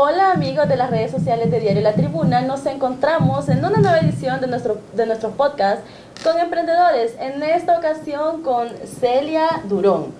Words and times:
Hola 0.00 0.30
amigos 0.30 0.68
de 0.68 0.76
las 0.76 0.90
redes 0.90 1.10
sociales 1.10 1.50
de 1.50 1.58
Diario 1.58 1.82
La 1.82 1.94
Tribuna, 1.94 2.40
nos 2.40 2.64
encontramos 2.66 3.48
en 3.48 3.58
una 3.58 3.80
nueva 3.80 3.98
edición 3.98 4.40
de 4.40 4.46
nuestro, 4.46 4.78
de 4.94 5.06
nuestro 5.06 5.30
podcast 5.30 5.80
con 6.22 6.38
emprendedores, 6.38 7.16
en 7.18 7.42
esta 7.42 7.76
ocasión 7.76 8.42
con 8.44 8.68
Celia 9.00 9.60
Durón. 9.68 10.12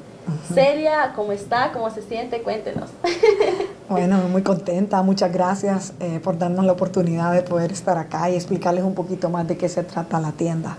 Celia, 0.52 1.12
¿cómo 1.14 1.30
está? 1.30 1.70
¿Cómo 1.72 1.90
se 1.90 2.02
siente? 2.02 2.42
Cuéntenos. 2.42 2.90
Bueno, 3.88 4.18
muy 4.30 4.42
contenta, 4.42 5.00
muchas 5.02 5.32
gracias 5.32 5.94
eh, 6.00 6.20
por 6.22 6.36
darnos 6.36 6.66
la 6.66 6.72
oportunidad 6.72 7.32
de 7.32 7.40
poder 7.40 7.72
estar 7.72 7.96
acá 7.96 8.28
y 8.28 8.34
explicarles 8.34 8.84
un 8.84 8.94
poquito 8.94 9.30
más 9.30 9.48
de 9.48 9.56
qué 9.56 9.68
se 9.68 9.82
trata 9.82 10.20
la 10.20 10.32
tienda. 10.32 10.76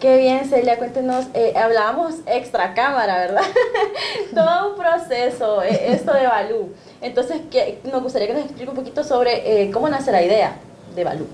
Qué 0.00 0.16
bien, 0.16 0.48
Celia, 0.48 0.78
cuéntenos, 0.78 1.26
eh, 1.34 1.54
hablábamos 1.56 2.14
extra 2.26 2.72
cámara, 2.72 3.18
¿verdad? 3.18 3.42
Todo 4.34 4.70
un 4.70 4.76
proceso, 4.76 5.60
eh, 5.64 5.92
esto 5.92 6.14
de 6.14 6.24
Balú. 6.24 6.68
Entonces, 7.00 7.40
que, 7.50 7.80
nos 7.90 8.00
gustaría 8.04 8.28
que 8.28 8.34
nos 8.34 8.44
explique 8.44 8.70
un 8.70 8.76
poquito 8.76 9.02
sobre 9.02 9.62
eh, 9.62 9.72
cómo 9.72 9.88
nace 9.88 10.12
la 10.12 10.22
idea 10.22 10.56
de 10.94 11.02
Balú. 11.02 11.26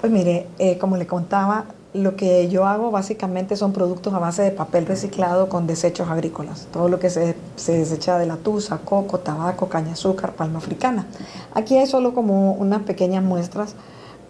Pues 0.00 0.10
mire, 0.10 0.46
eh, 0.58 0.78
como 0.78 0.96
le 0.96 1.06
contaba, 1.06 1.66
lo 1.92 2.16
que 2.16 2.48
yo 2.48 2.64
hago 2.64 2.90
básicamente 2.90 3.56
son 3.56 3.74
productos 3.74 4.14
a 4.14 4.20
base 4.20 4.42
de 4.42 4.52
papel 4.52 4.86
reciclado 4.86 5.50
con 5.50 5.66
desechos 5.66 6.08
agrícolas. 6.08 6.68
Todo 6.72 6.88
lo 6.88 6.98
que 6.98 7.10
se, 7.10 7.36
se 7.56 7.72
desecha 7.72 8.18
de 8.18 8.24
la 8.24 8.36
tusa, 8.36 8.78
coco, 8.86 9.18
tabaco, 9.18 9.68
caña 9.68 9.92
azúcar, 9.92 10.32
palma 10.32 10.60
africana. 10.60 11.06
Aquí 11.52 11.76
hay 11.76 11.86
solo 11.86 12.14
como 12.14 12.52
unas 12.52 12.82
pequeñas 12.84 13.22
muestras 13.22 13.74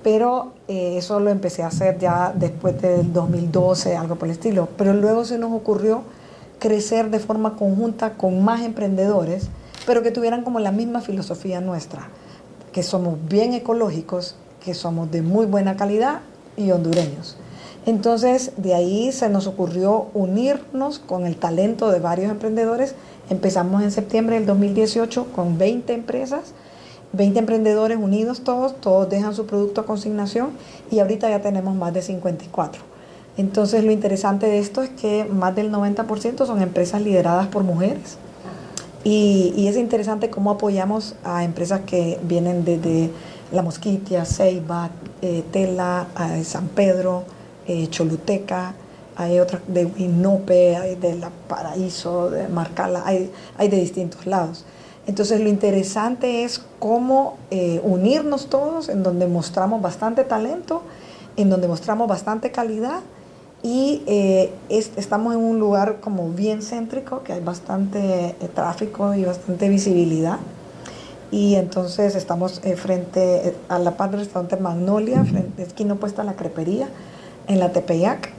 pero 0.06 0.52
eh, 0.68 0.98
eso 0.98 1.18
lo 1.18 1.30
empecé 1.30 1.64
a 1.64 1.66
hacer 1.66 1.98
ya 1.98 2.32
después 2.32 2.80
del 2.80 3.12
2012, 3.12 3.96
algo 3.96 4.14
por 4.14 4.28
el 4.28 4.34
estilo. 4.34 4.68
Pero 4.78 4.94
luego 4.94 5.24
se 5.24 5.36
nos 5.36 5.52
ocurrió 5.52 6.02
crecer 6.60 7.10
de 7.10 7.18
forma 7.18 7.56
conjunta 7.56 8.12
con 8.12 8.44
más 8.44 8.62
emprendedores, 8.62 9.48
pero 9.84 10.04
que 10.04 10.12
tuvieran 10.12 10.44
como 10.44 10.60
la 10.60 10.70
misma 10.70 11.00
filosofía 11.00 11.60
nuestra, 11.60 12.06
que 12.70 12.84
somos 12.84 13.18
bien 13.28 13.52
ecológicos, 13.52 14.36
que 14.64 14.74
somos 14.74 15.10
de 15.10 15.22
muy 15.22 15.44
buena 15.44 15.76
calidad 15.76 16.20
y 16.56 16.70
hondureños. 16.70 17.36
Entonces, 17.84 18.52
de 18.58 18.74
ahí 18.74 19.10
se 19.10 19.28
nos 19.28 19.48
ocurrió 19.48 20.06
unirnos 20.14 21.00
con 21.00 21.26
el 21.26 21.34
talento 21.34 21.90
de 21.90 21.98
varios 21.98 22.30
emprendedores. 22.30 22.94
Empezamos 23.28 23.82
en 23.82 23.90
septiembre 23.90 24.36
del 24.36 24.46
2018 24.46 25.32
con 25.34 25.58
20 25.58 25.94
empresas 25.94 26.52
20 27.16 27.38
emprendedores 27.38 27.98
unidos 27.98 28.42
todos, 28.42 28.80
todos 28.80 29.08
dejan 29.08 29.34
su 29.34 29.46
producto 29.46 29.80
a 29.80 29.86
consignación 29.86 30.50
y 30.90 31.00
ahorita 31.00 31.28
ya 31.30 31.40
tenemos 31.40 31.74
más 31.74 31.94
de 31.94 32.02
54. 32.02 32.82
Entonces 33.36 33.84
lo 33.84 33.92
interesante 33.92 34.46
de 34.46 34.58
esto 34.58 34.82
es 34.82 34.90
que 34.90 35.24
más 35.24 35.54
del 35.54 35.70
90% 35.72 36.46
son 36.46 36.62
empresas 36.62 37.02
lideradas 37.02 37.48
por 37.48 37.64
mujeres 37.64 38.18
y, 39.04 39.68
es 39.68 39.76
interesante 39.76 40.30
cómo 40.30 40.50
apoyamos 40.50 41.14
a 41.22 41.44
empresas 41.44 41.82
que 41.86 42.18
vienen 42.24 42.64
desde 42.64 43.10
La 43.52 43.62
Mosquitia, 43.62 44.24
Ceiba, 44.24 44.90
eh, 45.22 45.44
Tela, 45.52 46.08
San 46.42 46.66
Pedro, 46.66 47.22
eh, 47.68 47.86
Choluteca, 47.88 48.74
hay 49.14 49.38
otras 49.38 49.62
de 49.68 49.86
Winope, 49.86 50.96
de 51.00 51.14
La 51.14 51.30
Paraíso, 51.46 52.30
de 52.30 52.48
Marcala, 52.48 53.02
hay, 53.06 53.30
hay 53.56 53.68
de 53.68 53.76
distintos 53.76 54.26
lados. 54.26 54.64
Entonces 55.06 55.40
lo 55.40 55.48
interesante 55.48 56.42
es 56.44 56.60
cómo 56.78 57.36
eh, 57.50 57.80
unirnos 57.84 58.48
todos, 58.48 58.88
en 58.88 59.02
donde 59.02 59.26
mostramos 59.26 59.80
bastante 59.80 60.24
talento, 60.24 60.82
en 61.36 61.48
donde 61.48 61.68
mostramos 61.68 62.08
bastante 62.08 62.50
calidad 62.50 63.00
y 63.62 64.02
eh, 64.06 64.52
es, 64.68 64.90
estamos 64.96 65.34
en 65.34 65.40
un 65.40 65.58
lugar 65.58 66.00
como 66.00 66.30
bien 66.30 66.60
céntrico, 66.60 67.22
que 67.22 67.32
hay 67.32 67.40
bastante 67.40 68.36
eh, 68.40 68.48
tráfico 68.52 69.14
y 69.14 69.24
bastante 69.24 69.68
visibilidad. 69.68 70.38
Y 71.30 71.56
entonces 71.56 72.14
estamos 72.14 72.60
frente 72.76 73.54
a 73.68 73.80
la 73.80 73.96
par 73.96 74.10
del 74.10 74.20
restaurante 74.20 74.56
Magnolia, 74.56 75.24
frente, 75.24 75.64
esquina 75.64 75.94
opuesta 75.94 76.22
a 76.22 76.24
la 76.24 76.34
crepería, 76.34 76.88
en 77.48 77.58
la 77.58 77.72
Tepeyac. 77.72 78.30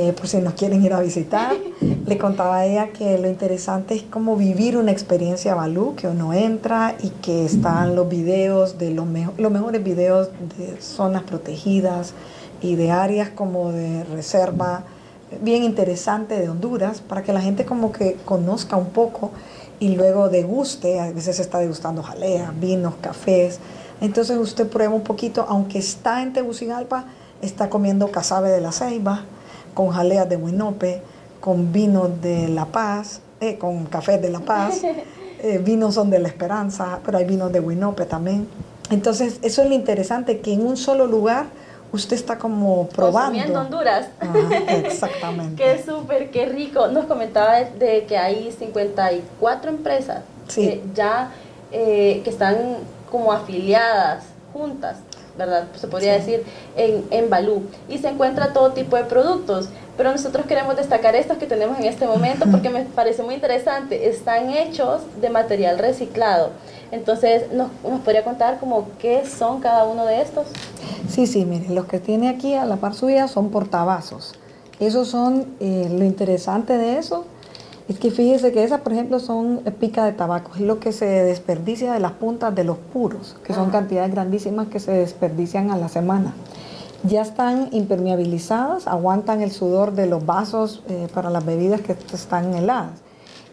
Eh, 0.00 0.12
por 0.12 0.28
si 0.28 0.36
nos 0.38 0.54
quieren 0.54 0.84
ir 0.84 0.92
a 0.92 1.00
visitar. 1.00 1.56
Le 2.06 2.18
contaba 2.18 2.58
a 2.58 2.66
ella 2.66 2.90
que 2.92 3.18
lo 3.18 3.28
interesante 3.28 3.96
es 3.96 4.04
como 4.04 4.36
vivir 4.36 4.76
una 4.76 4.92
experiencia 4.92 5.56
Balú, 5.56 5.96
que 5.96 6.06
uno 6.06 6.32
entra 6.32 6.94
y 7.02 7.08
que 7.08 7.44
están 7.44 7.96
los 7.96 8.08
videos 8.08 8.78
de 8.78 8.92
los, 8.92 9.06
mejo 9.06 9.32
los 9.38 9.50
mejores 9.50 9.82
videos 9.82 10.28
de 10.56 10.80
zonas 10.80 11.24
protegidas 11.24 12.14
y 12.62 12.76
de 12.76 12.92
áreas 12.92 13.30
como 13.30 13.72
de 13.72 14.04
reserva 14.04 14.84
bien 15.42 15.64
interesante 15.64 16.38
de 16.38 16.48
Honduras, 16.48 17.00
para 17.00 17.24
que 17.24 17.32
la 17.32 17.40
gente 17.40 17.64
como 17.64 17.90
que 17.90 18.18
conozca 18.24 18.76
un 18.76 18.90
poco 18.90 19.32
y 19.80 19.96
luego 19.96 20.28
deguste, 20.28 21.00
a 21.00 21.10
veces 21.10 21.40
está 21.40 21.58
degustando 21.58 22.04
jalea, 22.04 22.54
vinos, 22.60 22.94
cafés, 23.00 23.58
entonces 24.00 24.38
usted 24.38 24.68
prueba 24.68 24.94
un 24.94 25.02
poquito, 25.02 25.44
aunque 25.48 25.78
está 25.78 26.22
en 26.22 26.32
Tegucigalpa, 26.32 27.06
está 27.42 27.68
comiendo 27.68 28.12
casabe 28.12 28.50
de 28.50 28.60
la 28.60 28.70
ceiba, 28.70 29.24
con 29.78 29.90
jaleas 29.90 30.28
de 30.28 30.34
Winope, 30.34 31.00
con 31.38 31.72
vinos 31.72 32.20
de 32.20 32.48
La 32.48 32.64
Paz, 32.64 33.20
eh, 33.40 33.58
con 33.58 33.86
cafés 33.86 34.20
de 34.20 34.28
La 34.28 34.40
Paz, 34.40 34.82
eh, 35.38 35.58
vinos 35.64 35.94
son 35.94 36.10
de 36.10 36.18
La 36.18 36.26
Esperanza, 36.26 36.98
pero 37.04 37.16
hay 37.18 37.24
vinos 37.24 37.52
de 37.52 37.60
Winope 37.60 38.04
también. 38.04 38.48
Entonces, 38.90 39.38
eso 39.40 39.62
es 39.62 39.68
lo 39.68 39.76
interesante, 39.76 40.40
que 40.40 40.52
en 40.52 40.66
un 40.66 40.76
solo 40.76 41.06
lugar 41.06 41.46
usted 41.92 42.16
está 42.16 42.38
como 42.38 42.88
probando. 42.88 43.38
Consumiendo 43.38 43.60
Honduras. 43.60 44.08
Ajá, 44.18 44.38
exactamente. 44.84 45.62
qué 45.62 45.80
súper, 45.80 46.32
qué 46.32 46.46
rico. 46.46 46.88
Nos 46.88 47.04
comentaba 47.04 47.60
de, 47.60 47.70
de, 47.78 48.04
que 48.06 48.18
hay 48.18 48.50
54 48.50 49.70
empresas 49.70 50.24
sí. 50.48 50.62
que 50.62 50.82
ya 50.92 51.30
eh, 51.70 52.20
que 52.24 52.30
están 52.30 52.78
como 53.12 53.30
afiliadas 53.30 54.24
juntas 54.52 54.96
¿verdad? 55.38 55.68
Se 55.76 55.86
podría 55.86 56.20
sí. 56.20 56.32
decir, 56.32 56.46
en, 56.76 57.04
en 57.10 57.30
Balú. 57.30 57.62
Y 57.88 57.98
se 57.98 58.08
encuentra 58.08 58.52
todo 58.52 58.72
tipo 58.72 58.96
de 58.96 59.04
productos. 59.04 59.68
Pero 59.96 60.12
nosotros 60.12 60.46
queremos 60.46 60.76
destacar 60.76 61.16
estos 61.16 61.38
que 61.38 61.46
tenemos 61.46 61.78
en 61.78 61.84
este 61.84 62.06
momento 62.06 62.46
porque 62.50 62.68
me 62.70 62.82
parece 62.82 63.22
muy 63.22 63.34
interesante. 63.34 64.08
Están 64.08 64.50
hechos 64.50 65.02
de 65.20 65.30
material 65.30 65.78
reciclado. 65.78 66.50
Entonces, 66.92 67.50
¿nos, 67.52 67.68
nos 67.82 68.00
podría 68.00 68.24
contar 68.24 68.58
como 68.58 68.88
qué 68.98 69.24
son 69.26 69.60
cada 69.60 69.84
uno 69.84 70.06
de 70.06 70.22
estos? 70.22 70.46
Sí, 71.08 71.26
sí, 71.26 71.44
miren, 71.44 71.74
los 71.74 71.86
que 71.86 71.98
tiene 71.98 72.28
aquí 72.28 72.54
a 72.54 72.64
la 72.64 72.76
par 72.76 72.94
suya 72.94 73.28
son 73.28 73.50
portavasos. 73.50 74.34
Esos 74.80 75.08
son, 75.08 75.46
eh, 75.60 75.88
lo 75.90 76.04
interesante 76.04 76.78
de 76.78 76.98
eso 76.98 77.24
es 77.88 77.98
que 77.98 78.10
fíjese 78.10 78.52
que 78.52 78.62
esas, 78.62 78.82
por 78.82 78.92
ejemplo, 78.92 79.18
son 79.18 79.60
pica 79.80 80.04
de 80.04 80.12
tabaco, 80.12 80.52
es 80.54 80.60
lo 80.60 80.78
que 80.78 80.92
se 80.92 81.06
desperdicia 81.06 81.92
de 81.94 82.00
las 82.00 82.12
puntas 82.12 82.54
de 82.54 82.62
los 82.62 82.76
puros, 82.76 83.36
que 83.44 83.54
son 83.54 83.70
cantidades 83.70 84.12
grandísimas 84.12 84.68
que 84.68 84.78
se 84.78 84.92
desperdician 84.92 85.70
a 85.70 85.78
la 85.78 85.88
semana. 85.88 86.34
Ya 87.04 87.22
están 87.22 87.68
impermeabilizadas, 87.72 88.86
aguantan 88.86 89.40
el 89.40 89.52
sudor 89.52 89.92
de 89.92 90.06
los 90.06 90.26
vasos 90.26 90.82
eh, 90.88 91.08
para 91.14 91.30
las 91.30 91.46
bebidas 91.46 91.80
que 91.80 91.96
están 92.12 92.54
heladas. 92.54 93.00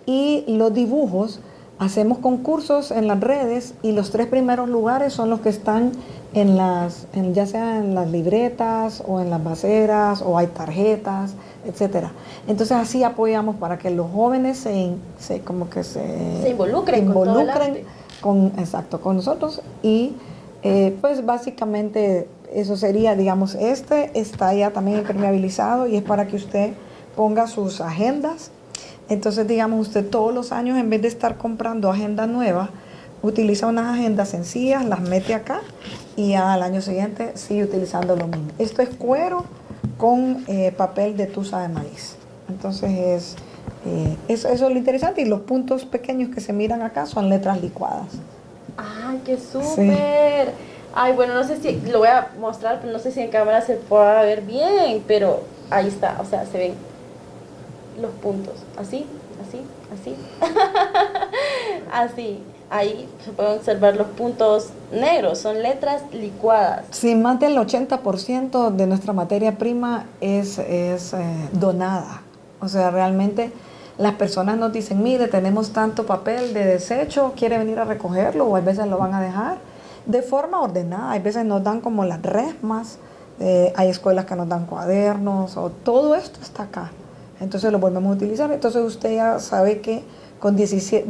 Y 0.06 0.44
los 0.48 0.74
dibujos, 0.74 1.40
hacemos 1.80 2.18
concursos 2.18 2.92
en 2.92 3.08
las 3.08 3.20
redes 3.22 3.74
y 3.84 3.94
los 3.94 4.12
tres 4.12 4.28
primeros 4.28 4.68
lugares 4.68 5.14
son 5.14 5.30
los 5.30 5.42
que 5.42 5.50
están 5.50 5.92
en 6.34 6.58
las, 6.58 7.08
en, 7.14 7.34
ya 7.34 7.46
sea 7.46 7.78
en 7.78 7.96
las 7.96 8.10
libretas 8.12 9.02
o 9.08 9.22
en 9.22 9.30
las 9.30 9.44
baseras 9.44 10.22
o 10.22 10.38
hay 10.38 10.48
tarjetas, 10.48 11.36
etcétera. 11.68 12.12
Entonces 12.48 12.78
así 12.78 13.04
apoyamos 13.04 13.56
para 13.56 13.78
que 13.78 13.90
los 13.90 14.12
jóvenes 14.12 14.58
se, 14.58 14.92
se 15.20 15.42
como 15.42 15.70
que 15.70 15.84
se, 15.84 16.42
se 16.42 16.50
involucren, 16.50 17.06
involucren 17.06 17.86
con, 18.22 18.52
con, 18.52 18.60
exacto, 18.60 19.02
con 19.02 19.18
nosotros 19.18 19.62
y 19.82 20.14
eh, 20.64 20.98
pues 21.02 21.26
básicamente 21.26 22.28
eso 22.54 22.78
sería, 22.78 23.16
digamos, 23.16 23.56
este 23.56 24.12
está 24.20 24.54
ya 24.54 24.72
también 24.72 25.00
impermeabilizado 25.00 25.88
y 25.88 25.96
es 25.98 26.04
para 26.04 26.28
que 26.28 26.36
usted 26.38 26.74
ponga 27.16 27.48
sus 27.48 27.82
agendas. 27.82 28.52
Entonces, 29.10 29.48
digamos, 29.48 29.88
usted 29.88 30.10
todos 30.10 30.34
los 30.34 30.52
años, 30.52 30.78
en 30.80 30.90
vez 30.90 31.02
de 31.02 31.08
estar 31.08 31.38
comprando 31.38 31.92
agendas 31.92 32.28
nuevas, 32.28 32.70
utiliza 33.22 33.68
unas 33.68 33.94
agendas 33.94 34.30
sencillas, 34.30 34.86
las 34.86 35.02
mete 35.02 35.34
acá 35.34 35.62
y 36.16 36.34
al 36.34 36.64
año 36.64 36.82
siguiente 36.82 37.34
sigue 37.36 37.64
utilizando 37.64 38.16
lo 38.16 38.28
mismo. 38.28 38.48
Esto 38.58 38.82
es 38.82 38.90
cuero 38.90 39.44
con 39.98 40.44
eh, 40.48 40.72
papel 40.76 41.16
de 41.18 41.28
tusa 41.28 41.62
de 41.62 41.70
maíz. 41.70 42.16
Entonces 42.50 42.92
es 42.92 43.36
Eh, 43.88 44.18
eso, 44.28 44.48
eso 44.50 44.66
es 44.66 44.72
lo 44.72 44.78
interesante 44.80 45.22
y 45.22 45.26
los 45.26 45.42
puntos 45.42 45.86
pequeños 45.86 46.34
que 46.34 46.42
se 46.42 46.54
miran 46.54 46.82
acá 46.82 47.06
son 47.06 47.30
letras 47.30 47.62
licuadas. 47.62 48.08
¡Ay, 48.78 49.22
qué 49.24 49.38
súper! 49.38 50.54
Ay, 50.96 51.14
bueno, 51.14 51.36
no 51.36 51.44
sé 51.44 51.58
si 51.62 51.80
lo 51.92 52.00
voy 52.00 52.08
a 52.08 52.30
mostrar, 52.40 52.80
pero 52.82 52.92
no 52.92 53.00
sé 53.00 53.12
si 53.12 53.20
en 53.22 53.30
cámara 53.30 53.62
se 53.62 53.76
pueda 53.76 54.22
ver 54.24 54.42
bien, 54.42 55.04
pero 55.08 55.42
ahí 55.70 55.88
está, 55.88 56.18
o 56.20 56.26
sea, 56.26 56.46
se 56.48 56.58
ven 56.58 56.74
los 58.02 58.12
puntos, 58.24 58.56
así, 58.78 59.06
así, 59.46 59.62
así, 59.94 60.16
así. 61.92 62.44
Ahí 62.70 63.08
se 63.24 63.32
pueden 63.32 63.54
observar 63.60 63.96
los 63.96 64.08
puntos 64.08 64.70
negros, 64.92 65.38
son 65.38 65.62
letras 65.62 66.02
licuadas. 66.12 66.86
Sí, 66.92 67.14
más 67.16 67.40
del 67.40 67.58
80% 67.58 68.72
de 68.72 68.88
nuestra 68.88 69.14
materia 69.14 69.58
prima 69.58 70.06
es, 70.20 70.58
es 70.58 71.14
eh, 71.14 71.20
donada. 71.52 72.22
O 72.60 72.68
sea, 72.68 72.90
realmente 72.90 73.52
las 73.98 74.14
personas 74.16 74.58
nos 74.58 74.74
dicen, 74.74 75.04
mire, 75.04 75.28
tenemos 75.28 75.72
tanto 75.72 76.06
papel 76.06 76.54
de 76.54 76.66
desecho, 76.66 77.34
quiere 77.36 77.58
venir 77.58 77.80
a 77.80 77.86
recogerlo 77.86 78.46
o 78.46 78.56
a 78.56 78.62
veces 78.62 78.88
lo 78.88 78.98
van 78.98 79.14
a 79.14 79.22
dejar 79.22 79.58
de 80.06 80.22
forma 80.22 80.62
ordenada. 80.62 81.12
Hay 81.12 81.20
veces 81.20 81.46
nos 81.46 81.64
dan 81.64 81.82
como 81.82 82.04
las 82.04 82.22
resmas, 82.22 82.98
eh, 83.40 83.74
hay 83.76 83.90
escuelas 83.90 84.26
que 84.26 84.36
nos 84.36 84.50
dan 84.50 84.66
cuadernos, 84.66 85.56
o 85.58 85.70
todo 85.70 86.16
esto 86.16 86.40
está 86.42 86.64
acá. 86.64 86.92
Entonces 87.40 87.72
lo 87.72 87.80
volvemos 87.80 88.12
a 88.12 88.16
utilizar. 88.16 88.52
Entonces 88.52 88.84
usted 88.84 89.16
ya 89.16 89.40
sabe 89.40 89.82
que 89.82 90.04
con, 90.40 90.56
17, 90.56 91.08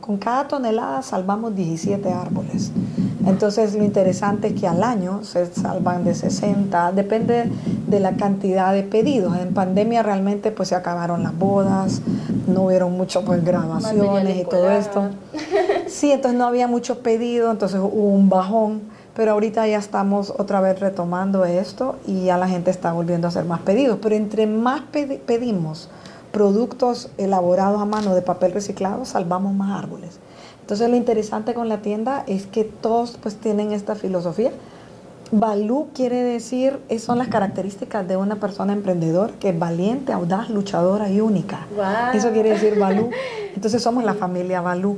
con 0.00 0.16
cada 0.18 0.48
tonelada 0.48 1.02
salvamos 1.02 1.54
17 1.54 2.10
árboles. 2.10 2.72
Entonces 3.26 3.74
lo 3.74 3.84
interesante 3.84 4.48
es 4.48 4.54
que 4.54 4.66
al 4.66 4.82
año 4.82 5.22
se 5.22 5.46
salvan 5.46 6.04
de 6.04 6.14
60, 6.14 6.92
depende 6.92 7.50
de 7.86 8.00
la 8.00 8.16
cantidad 8.16 8.72
de 8.72 8.82
pedidos. 8.82 9.36
En 9.36 9.52
pandemia 9.52 10.02
realmente 10.02 10.50
pues 10.50 10.70
se 10.70 10.74
acabaron 10.74 11.22
las 11.22 11.36
bodas, 11.36 12.00
no 12.46 12.62
hubieron 12.64 12.96
muchas 12.96 13.24
pues 13.24 13.44
grabaciones 13.44 14.36
y 14.36 14.44
todo 14.44 14.70
esto. 14.70 15.10
Sí, 15.86 16.12
entonces 16.12 16.38
no 16.38 16.46
había 16.46 16.68
mucho 16.68 17.00
pedido, 17.00 17.50
entonces 17.50 17.80
hubo 17.80 18.08
un 18.08 18.28
bajón, 18.28 18.82
pero 19.14 19.32
ahorita 19.32 19.66
ya 19.66 19.78
estamos 19.78 20.32
otra 20.38 20.60
vez 20.60 20.78
retomando 20.80 21.44
esto 21.44 21.96
y 22.06 22.24
ya 22.24 22.38
la 22.38 22.48
gente 22.48 22.70
está 22.70 22.92
volviendo 22.92 23.26
a 23.26 23.30
hacer 23.30 23.44
más 23.44 23.60
pedidos. 23.60 23.98
Pero 24.00 24.14
entre 24.14 24.46
más 24.46 24.82
pedimos 25.26 25.88
productos 26.38 27.10
elaborados 27.18 27.82
a 27.82 27.84
mano 27.84 28.14
de 28.14 28.22
papel 28.22 28.52
reciclado, 28.52 29.04
salvamos 29.04 29.52
más 29.54 29.76
árboles. 29.76 30.20
Entonces 30.60 30.88
lo 30.88 30.94
interesante 30.94 31.52
con 31.52 31.68
la 31.68 31.78
tienda 31.78 32.22
es 32.28 32.46
que 32.46 32.62
todos 32.62 33.18
pues 33.20 33.34
tienen 33.34 33.72
esta 33.72 33.96
filosofía. 33.96 34.52
Balú 35.32 35.88
quiere 35.94 36.22
decir, 36.22 36.78
son 37.00 37.18
las 37.18 37.26
características 37.26 38.06
de 38.06 38.16
una 38.16 38.36
persona 38.36 38.72
emprendedora 38.72 39.32
que 39.40 39.48
es 39.48 39.58
valiente, 39.58 40.12
audaz, 40.12 40.48
luchadora 40.48 41.10
y 41.10 41.20
única. 41.20 41.66
Eso 42.14 42.30
quiere 42.30 42.50
decir 42.50 42.78
Balú. 42.78 43.10
Entonces 43.56 43.82
somos 43.82 44.04
la 44.04 44.14
familia 44.14 44.60
Balú. 44.60 44.96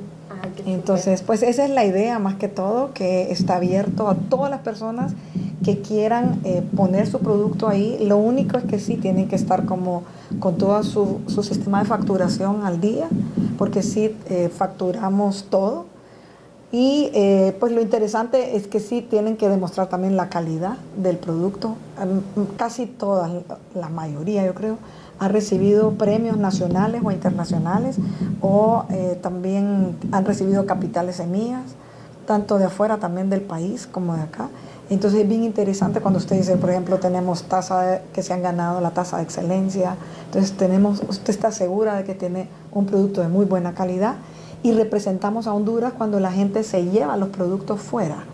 Entonces, 0.66 1.22
pues 1.22 1.42
esa 1.42 1.64
es 1.64 1.70
la 1.70 1.84
idea 1.84 2.18
más 2.18 2.34
que 2.36 2.48
todo, 2.48 2.92
que 2.92 3.30
está 3.30 3.56
abierto 3.56 4.08
a 4.08 4.14
todas 4.14 4.50
las 4.50 4.60
personas 4.60 5.12
que 5.64 5.80
quieran 5.80 6.40
eh, 6.44 6.62
poner 6.74 7.06
su 7.06 7.18
producto 7.18 7.68
ahí. 7.68 7.98
Lo 8.00 8.16
único 8.16 8.56
es 8.56 8.64
que 8.64 8.78
sí 8.78 8.96
tienen 8.96 9.28
que 9.28 9.36
estar 9.36 9.66
como 9.66 10.04
con 10.38 10.56
todo 10.56 10.82
su, 10.82 11.20
su 11.26 11.42
sistema 11.42 11.80
de 11.80 11.86
facturación 11.86 12.64
al 12.64 12.80
día 12.80 13.08
porque 13.60 13.82
sí 13.82 14.16
eh, 14.30 14.48
facturamos 14.48 15.44
todo. 15.50 15.84
Y 16.72 17.10
eh, 17.12 17.54
pues 17.60 17.72
lo 17.72 17.82
interesante 17.82 18.56
es 18.56 18.68
que 18.68 18.80
sí 18.80 19.02
tienen 19.02 19.36
que 19.36 19.48
demostrar 19.48 19.88
también 19.88 20.16
la 20.16 20.30
calidad 20.30 20.78
del 20.96 21.18
producto. 21.18 21.76
Casi 22.56 22.86
toda, 22.86 23.28
la 23.74 23.88
mayoría 23.88 24.46
yo 24.46 24.54
creo, 24.54 24.78
ha 25.20 25.28
recibido 25.28 25.92
premios 25.92 26.38
nacionales 26.38 27.02
o 27.04 27.12
internacionales 27.12 27.96
o 28.40 28.86
eh, 28.88 29.18
también 29.22 29.94
han 30.12 30.24
recibido 30.24 30.64
capitales 30.64 31.16
semillas, 31.16 31.62
tanto 32.26 32.56
de 32.56 32.64
afuera 32.64 32.96
también 32.96 33.28
del 33.28 33.42
país 33.42 33.86
como 33.86 34.16
de 34.16 34.22
acá. 34.22 34.48
Entonces 34.88 35.20
es 35.20 35.28
bien 35.28 35.44
interesante 35.44 36.00
cuando 36.00 36.18
usted 36.18 36.36
dice, 36.36 36.56
por 36.56 36.70
ejemplo, 36.70 36.98
tenemos 36.98 37.42
tasa 37.42 38.00
que 38.14 38.22
se 38.22 38.32
han 38.32 38.42
ganado 38.42 38.80
la 38.80 38.92
tasa 38.92 39.18
de 39.18 39.24
excelencia. 39.24 39.94
Entonces 40.24 40.56
tenemos, 40.56 41.02
usted 41.06 41.30
está 41.30 41.52
segura 41.52 41.96
de 41.96 42.04
que 42.04 42.14
tiene 42.14 42.48
un 42.72 42.86
producto 42.86 43.20
de 43.20 43.28
muy 43.28 43.44
buena 43.44 43.74
calidad 43.74 44.16
y 44.62 44.72
representamos 44.72 45.46
a 45.46 45.52
Honduras 45.52 45.92
cuando 45.96 46.18
la 46.18 46.32
gente 46.32 46.64
se 46.64 46.86
lleva 46.86 47.18
los 47.18 47.28
productos 47.28 47.78
fuera. 47.80 48.24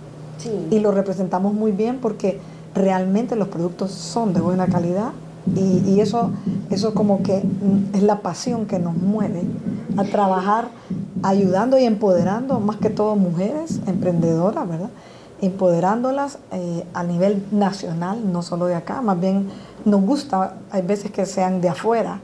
Y 0.71 0.79
lo 0.79 0.93
representamos 0.93 1.53
muy 1.53 1.73
bien 1.73 1.99
porque 2.01 2.39
realmente 2.77 3.35
los 3.35 3.49
productos 3.49 3.91
son 3.91 4.33
de 4.33 4.41
buena 4.41 4.67
calidad 4.69 5.11
y, 5.55 6.01
eso, 6.01 6.31
eso 6.71 6.95
como 6.95 7.23
que 7.23 7.43
es 7.93 8.03
la 8.03 8.21
pasión 8.21 8.67
que 8.67 8.79
nos 8.79 8.97
mueve 8.97 9.43
a 9.97 10.05
trabajar 10.05 10.69
ayudando 11.23 11.79
y 11.79 11.85
empoderando 11.85 12.61
más 12.61 12.77
que 12.77 12.91
todo 12.91 13.17
mujeres 13.17 13.81
emprendedoras, 13.87 14.69
¿verdad? 14.69 14.91
empoderándolas 15.41 16.39
eh, 16.53 16.85
a 16.95 17.03
nivel 17.05 17.45
nacional, 17.51 18.33
no 18.33 18.43
solo 18.43 18.67
de 18.67 18.75
acá, 18.75 19.03
más 19.03 19.21
bien 19.21 19.49
nos 19.85 20.01
gusta, 20.01 20.55
hay 20.71 20.83
veces 20.83 21.11
que 21.11 21.27
sean 21.27 21.61
de 21.61 21.69
afuera, 21.69 22.21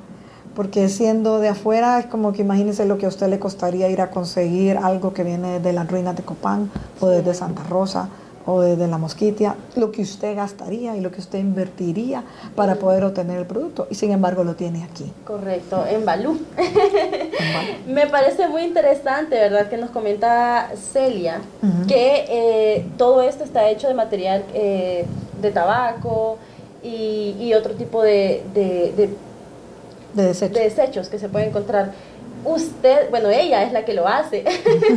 porque 0.55 0.89
siendo 0.89 1.39
de 1.39 1.49
afuera 1.49 1.99
es 1.99 2.07
como 2.07 2.33
que 2.33 2.43
imagínese 2.43 2.87
lo 2.87 2.99
que 2.99 3.07
a 3.07 3.09
usted 3.09 3.29
le 3.29 3.39
costaría 3.39 3.89
ir 3.89 4.01
a 4.01 4.11
conseguir 4.11 4.79
algo 4.79 5.13
que 5.13 5.25
viene 5.25 5.61
de 5.61 5.73
las 5.73 5.91
ruinas 5.91 6.17
de 6.17 6.23
Copán 6.23 6.71
o 7.01 7.09
desde 7.09 7.35
Santa 7.35 7.63
Rosa 7.65 8.09
o 8.47 8.61
desde 8.61 8.89
la 8.89 8.99
mosquitia, 8.99 9.57
lo 9.77 9.93
que 9.93 10.03
usted 10.03 10.37
gastaría 10.37 10.97
y 10.97 11.01
lo 11.01 11.11
que 11.11 11.21
usted 11.21 11.39
invertiría 11.39 12.25
para 12.57 12.77
poder 12.77 13.05
obtener 13.05 13.39
el 13.39 13.47
producto 13.47 13.87
y 13.91 13.95
sin 13.95 14.13
embargo 14.13 14.45
lo 14.45 14.55
tiene 14.55 14.85
aquí. 14.85 15.13
Correcto, 15.25 15.85
en 15.89 16.05
Balú. 16.05 16.41
Me 17.87 18.07
parece 18.07 18.49
muy 18.49 18.63
interesante, 18.63 19.37
¿verdad? 19.37 19.69
Que 19.69 19.77
nos 19.77 19.91
comenta 19.91 20.71
Celia 20.93 21.41
que 21.87 22.25
eh, 22.29 22.87
todo 22.97 23.23
esto 23.23 23.45
está 23.45 23.69
hecho 23.69 23.89
de 23.89 23.95
material 23.95 24.45
eh, 24.55 25.07
de 25.41 25.51
tabaco 25.51 26.39
y, 26.83 27.53
otro 27.55 27.75
tipo 27.75 28.03
de, 28.03 28.43
de, 28.55 29.11
de 30.15 30.61
desechos 30.61 31.09
que 31.09 31.19
se 31.19 31.29
puede 31.29 31.47
encontrar 31.47 31.93
usted, 32.45 33.11
bueno, 33.11 33.29
ella 33.31 33.63
es 33.63 33.73
la 33.73 33.85
que 33.85 33.95
lo 33.95 34.07
hace. 34.09 34.45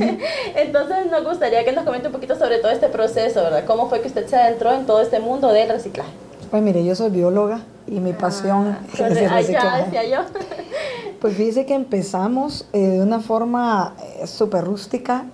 Entonces 0.56 1.10
nos 1.12 1.24
gustaría 1.24 1.64
que 1.64 1.72
nos 1.72 1.84
comente 1.84 2.08
un 2.08 2.14
poquito 2.14 2.36
sobre 2.36 2.60
todo 2.60 2.72
este 2.72 2.90
proceso, 2.90 3.44
¿verdad? 3.44 3.64
¿Cómo 3.66 3.90
fue 3.90 4.02
que 4.02 4.08
usted 4.08 4.28
se 4.28 4.36
adentró 4.36 4.74
en 4.74 4.86
todo 4.86 5.02
este 5.02 5.20
mundo 5.20 5.52
del 5.52 5.70
reciclaje? 5.70 6.12
Pues 6.50 6.64
mire, 6.64 6.84
yo 6.86 6.96
soy 6.96 7.10
bióloga 7.10 7.62
y 7.88 8.00
mi 8.00 8.14
pasión 8.14 8.78
ah, 8.80 8.86
es 8.94 9.00
el 9.00 9.30
reciclaje. 9.30 9.86
decía 9.86 10.06
yo. 10.06 10.20
pues 11.22 11.36
fíjese 11.36 11.66
que 11.66 11.74
empezamos 11.74 12.68
eh, 12.74 12.80
de 12.80 13.02
una 13.02 13.20
forma 13.20 13.96
eh, 14.22 14.28
súper 14.28 14.64
rústica, 14.64 15.26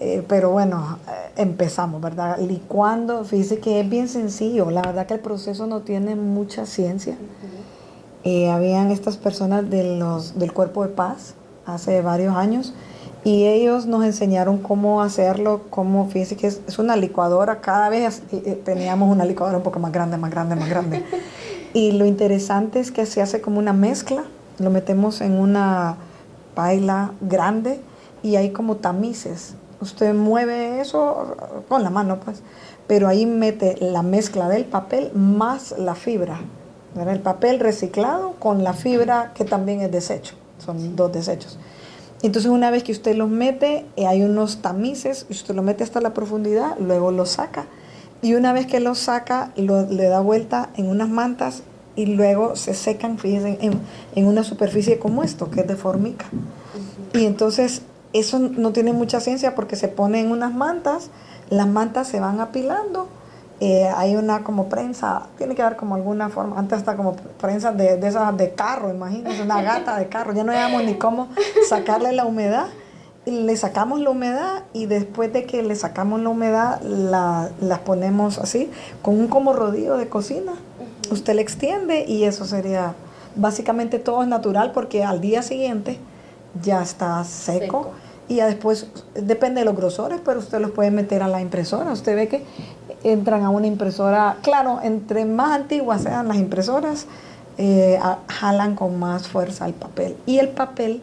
eh, 0.00 0.22
pero 0.28 0.50
bueno, 0.50 0.98
empezamos, 1.36 2.00
¿verdad? 2.00 2.38
Licuando, 2.38 3.24
fíjese 3.24 3.58
que 3.58 3.80
es 3.80 3.88
bien 3.88 4.08
sencillo, 4.08 4.70
la 4.70 4.82
verdad 4.82 5.06
que 5.06 5.14
el 5.14 5.20
proceso 5.20 5.66
no 5.66 5.80
tiene 5.80 6.14
mucha 6.14 6.66
ciencia. 6.66 7.16
habían 8.24 8.92
estas 8.92 9.16
personas 9.16 9.68
de 9.68 9.96
los, 9.96 10.38
del 10.38 10.52
cuerpo 10.52 10.84
de 10.84 10.90
paz 10.90 11.34
hace 11.68 12.00
varios 12.00 12.34
años 12.36 12.74
y 13.24 13.44
ellos 13.44 13.86
nos 13.86 14.04
enseñaron 14.04 14.58
cómo 14.58 15.02
hacerlo, 15.02 15.62
cómo, 15.70 16.08
fíjense 16.08 16.36
que 16.36 16.46
es, 16.46 16.78
una 16.78 16.96
licuadora, 16.96 17.60
cada 17.60 17.88
vez 17.88 18.22
eh, 18.32 18.42
eh, 18.46 18.62
teníamos 18.64 19.10
una 19.10 19.24
licuadora 19.24 19.58
un 19.58 19.64
poco 19.64 19.78
más 19.78 19.92
grande, 19.92 20.16
más 20.16 20.30
grande, 20.30 20.56
más 20.56 20.68
grande. 20.68 21.04
Y 21.74 21.92
lo 21.92 22.06
interesante 22.06 22.80
es 22.80 22.90
que 22.90 23.04
se 23.04 23.20
hace 23.20 23.42
como 23.42 23.58
una 23.58 23.74
mezcla, 23.74 24.24
lo 24.58 24.70
metemos 24.70 25.20
en 25.20 25.32
una 25.32 25.96
paila 26.54 27.12
grande 27.20 27.78
y 28.22 28.36
hay 28.36 28.52
como 28.52 28.76
tamices. 28.76 29.54
Usted 29.78 30.14
mueve 30.14 30.80
eso 30.80 31.36
con 31.68 31.82
la 31.82 31.90
mano, 31.90 32.20
pues, 32.20 32.42
pero 32.86 33.06
ahí 33.06 33.26
mete 33.26 33.76
la 33.80 34.00
mezcla 34.00 34.48
del 34.48 34.64
papel 34.64 35.12
más 35.12 35.74
la 35.76 35.94
fibra, 35.94 36.40
el 36.96 37.20
papel 37.20 37.60
reciclado 37.60 38.32
con 38.38 38.64
la 38.64 38.72
fibra 38.72 39.32
que 39.34 39.44
también 39.44 39.82
es 39.82 39.92
desecho 39.92 40.34
son 40.58 40.96
dos 40.96 41.12
desechos. 41.12 41.58
Entonces 42.22 42.50
una 42.50 42.70
vez 42.70 42.82
que 42.82 42.92
usted 42.92 43.14
los 43.16 43.28
mete, 43.28 43.86
eh, 43.96 44.06
hay 44.06 44.22
unos 44.22 44.60
tamices, 44.60 45.26
usted 45.30 45.54
lo 45.54 45.62
mete 45.62 45.84
hasta 45.84 46.00
la 46.00 46.14
profundidad, 46.14 46.76
luego 46.78 47.12
lo 47.12 47.26
saca. 47.26 47.66
Y 48.22 48.34
una 48.34 48.52
vez 48.52 48.66
que 48.66 48.80
lo 48.80 48.96
saca, 48.96 49.52
le 49.56 50.04
da 50.04 50.20
vuelta 50.20 50.70
en 50.76 50.88
unas 50.88 51.08
mantas 51.08 51.62
y 51.94 52.06
luego 52.06 52.56
se 52.56 52.74
secan, 52.74 53.18
fíjense, 53.18 53.58
en, 53.60 53.80
en, 54.14 54.26
una 54.26 54.42
superficie 54.42 54.98
como 54.98 55.22
esto, 55.22 55.50
que 55.50 55.60
es 55.60 55.68
de 55.68 55.76
formica. 55.76 56.26
Y 57.12 57.26
entonces 57.26 57.82
eso 58.12 58.40
no 58.40 58.72
tiene 58.72 58.92
mucha 58.92 59.20
ciencia 59.20 59.54
porque 59.54 59.76
se 59.76 59.86
pone 59.86 60.20
en 60.20 60.32
unas 60.32 60.52
mantas, 60.52 61.10
las 61.50 61.68
mantas 61.68 62.08
se 62.08 62.18
van 62.18 62.40
apilando 62.40 63.08
eh, 63.60 63.88
hay 63.96 64.14
una 64.14 64.44
como 64.44 64.68
prensa, 64.68 65.26
tiene 65.36 65.54
que 65.54 65.62
dar 65.62 65.76
como 65.76 65.96
alguna 65.96 66.28
forma, 66.28 66.58
antes 66.58 66.78
está 66.78 66.96
como 66.96 67.16
prensa 67.40 67.72
de, 67.72 67.96
de 67.96 68.08
esas 68.08 68.36
de 68.36 68.52
carro, 68.52 68.90
imagínense, 68.90 69.42
una 69.42 69.62
gata 69.62 69.98
de 69.98 70.08
carro, 70.08 70.32
ya 70.32 70.44
no 70.44 70.52
sabemos 70.52 70.84
ni 70.84 70.94
cómo 70.94 71.28
sacarle 71.68 72.12
la 72.12 72.24
humedad. 72.24 72.66
Le 73.26 73.54
sacamos 73.58 74.00
la 74.00 74.08
humedad 74.08 74.62
y 74.72 74.86
después 74.86 75.30
de 75.34 75.44
que 75.44 75.62
le 75.62 75.74
sacamos 75.74 76.20
la 76.20 76.30
humedad, 76.30 76.80
la, 76.80 77.50
las 77.60 77.80
ponemos 77.80 78.38
así, 78.38 78.70
con 79.02 79.18
un 79.20 79.28
como 79.28 79.52
rodillo 79.52 79.98
de 79.98 80.08
cocina. 80.08 80.52
Usted 81.10 81.34
le 81.34 81.42
extiende 81.42 82.06
y 82.06 82.24
eso 82.24 82.46
sería 82.46 82.94
básicamente 83.36 83.98
todo 83.98 84.22
es 84.22 84.28
natural 84.28 84.72
porque 84.72 85.04
al 85.04 85.20
día 85.20 85.42
siguiente 85.42 85.98
ya 86.62 86.80
está 86.80 87.22
seco, 87.24 87.92
y 88.28 88.36
ya 88.36 88.46
después 88.46 88.86
depende 89.14 89.62
de 89.62 89.64
los 89.64 89.74
grosores, 89.74 90.20
pero 90.22 90.38
usted 90.38 90.60
los 90.60 90.70
puede 90.70 90.90
meter 90.90 91.22
a 91.22 91.28
la 91.28 91.40
impresora. 91.40 91.92
Usted 91.92 92.14
ve 92.14 92.28
que 92.28 92.44
entran 93.04 93.44
a 93.44 93.50
una 93.50 93.66
impresora, 93.66 94.36
claro, 94.42 94.80
entre 94.82 95.24
más 95.24 95.52
antiguas 95.52 96.02
sean 96.02 96.28
las 96.28 96.36
impresoras, 96.36 97.06
eh, 97.56 97.98
jalan 98.28 98.74
con 98.74 98.98
más 98.98 99.28
fuerza 99.28 99.66
el 99.66 99.74
papel. 99.74 100.16
Y 100.26 100.38
el 100.38 100.48
papel 100.48 101.02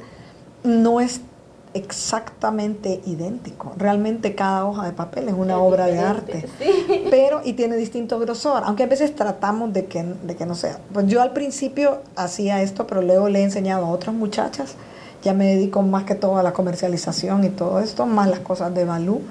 no 0.64 1.02
es 1.02 1.22
exactamente 1.76 3.02
idéntico. 3.06 3.74
Realmente 3.78 4.34
cada 4.34 4.66
hoja 4.66 4.86
de 4.86 4.94
papel 4.94 5.28
es 5.28 5.34
una 5.34 5.58
obra 5.60 5.88
de 5.88 6.00
arte. 6.00 6.48
Pero, 7.10 7.42
y 7.44 7.54
tiene 7.54 7.76
distinto 7.76 8.18
grosor, 8.18 8.64
aunque 8.66 8.84
a 8.84 8.88
veces 8.88 9.14
tratamos 9.14 9.74
de 9.74 9.86
que, 9.86 10.02
de 10.04 10.36
que 10.38 10.46
no 10.46 10.56
sea. 10.56 10.80
Pues 10.94 11.08
yo 11.08 11.22
al 11.22 11.34
principio 11.34 12.00
hacía 12.16 12.62
esto, 12.62 12.88
pero 12.88 13.02
luego 13.02 13.28
le 13.28 13.40
he 13.40 13.44
enseñado 13.44 13.86
a 13.86 13.90
otras 13.90 14.16
muchachas. 14.16 14.76
Ya 15.22 15.34
me 15.34 15.48
dedico 15.48 15.82
más 15.82 16.06
que 16.06 16.16
todo 16.16 16.38
a 16.38 16.44
la 16.44 16.54
comercialización 16.54 17.44
y 17.44 17.50
todo 17.50 17.82
esto, 17.82 18.06
más 18.06 18.30
las 18.30 18.40
cosas 18.40 18.74
de 18.74 18.86
Balú. 18.86 19.22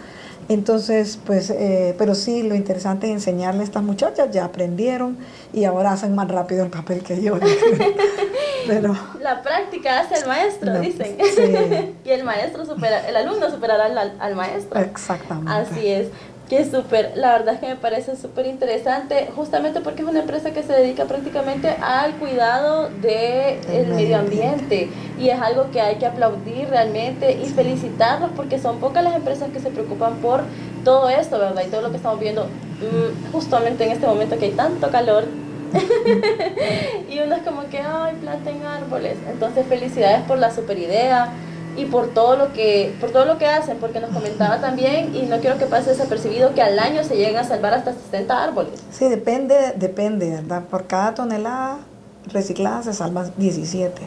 Entonces, 0.49 1.19
pues, 1.25 1.51
eh, 1.51 1.95
pero 1.97 2.15
sí, 2.15 2.43
lo 2.43 2.55
interesante 2.55 3.07
es 3.07 3.13
enseñarle 3.13 3.63
a 3.63 3.65
estas 3.65 3.83
muchachas, 3.83 4.31
ya 4.31 4.45
aprendieron 4.45 5.17
y 5.53 5.65
ahora 5.65 5.93
hacen 5.93 6.15
más 6.15 6.29
rápido 6.29 6.65
el 6.65 6.71
papel 6.71 7.03
que 7.03 7.23
yo. 7.23 7.39
pero, 8.67 8.97
la 9.21 9.43
práctica 9.43 10.01
hace 10.01 10.17
el 10.17 10.27
maestro, 10.27 10.81
dicen. 10.81 11.17
y 12.05 12.11
el 12.11 12.25
maestro 12.25 12.67
supera, 12.67 13.09
el 13.09 13.17
alumno 13.17 13.51
superará 13.51 13.87
al, 13.87 14.17
al 14.19 14.35
maestro. 14.37 14.81
Exactamente. 14.81 15.51
Así 15.51 15.89
es. 15.89 16.09
Que 16.55 16.65
súper, 16.65 17.15
la 17.17 17.33
verdad 17.33 17.55
es 17.55 17.61
que 17.61 17.67
me 17.67 17.75
parece 17.75 18.15
súper 18.15 18.47
interesante, 18.47 19.29
justamente 19.35 19.81
porque 19.81 20.03
es 20.03 20.09
una 20.09 20.21
empresa 20.21 20.53
que 20.53 20.63
se 20.63 20.73
dedica 20.73 21.05
prácticamente 21.07 21.69
al 21.69 22.13
cuidado 22.13 22.91
del 22.91 23.03
de 23.03 23.87
medio 23.89 24.19
ambiente. 24.19 24.89
y 25.19 25.31
es 25.31 25.41
algo 25.41 25.73
que 25.73 25.81
hay 25.81 25.97
que 25.97 26.07
aplaudir 26.07 26.69
realmente 26.69 27.33
y 27.33 27.47
felicitarlos 27.47 28.31
porque 28.37 28.61
son 28.61 28.79
pocas 28.79 29.03
las 29.03 29.17
empresas 29.17 29.51
que 29.51 29.59
se 29.59 29.71
preocupan 29.71 30.19
por 30.19 30.45
todo 30.85 31.11
esto, 31.11 31.41
¿verdad? 31.41 31.65
Y 31.67 31.71
todo 31.71 31.83
lo 31.83 31.91
que 31.91 31.97
estamos 31.97 32.21
viendo 32.21 32.45
mm, 32.45 33.33
justamente 33.33 33.87
en 33.87 33.91
este 33.91 34.07
momento 34.07 34.39
que 34.39 34.45
hay 34.45 34.53
tanto 34.53 34.89
calor. 34.93 35.25
Y 37.11 37.19
uno 37.19 37.35
es 37.35 37.43
como 37.43 37.69
que, 37.69 37.81
ay, 37.81 38.15
planten 38.21 38.63
árboles. 38.65 39.17
Entonces, 39.29 39.67
felicidades 39.67 40.23
por 40.23 40.39
la 40.39 40.53
super 40.53 40.79
idea 40.79 41.33
y 41.77 41.87
por 41.87 42.09
todo 42.09 42.37
lo 42.37 42.53
que 42.53 42.95
por 43.01 43.11
todo 43.11 43.25
lo 43.25 43.39
que 43.39 43.47
hacen, 43.47 43.79
porque 43.79 44.01
nos 44.01 44.11
comentaba 44.11 44.61
también 44.61 45.15
y 45.15 45.23
no 45.23 45.39
quiero 45.39 45.59
que 45.59 45.67
pase 45.67 45.91
desapercibido 45.91 46.55
que 46.55 46.63
al 46.63 46.79
año 46.79 47.03
se 47.05 47.17
lleguen 47.17 47.37
a 47.37 47.45
salvar 47.45 47.75
hasta 47.75 47.93
60 47.93 48.45
árboles. 48.45 48.83
Sí, 48.93 49.09
depende, 49.09 49.75
depende, 49.77 50.31
¿verdad? 50.31 50.63
Por 50.65 50.87
cada 50.87 51.15
tonelada 51.15 51.79
reciclada 52.33 52.83
se 52.83 52.93
salvan 52.93 53.33
17. 53.37 54.03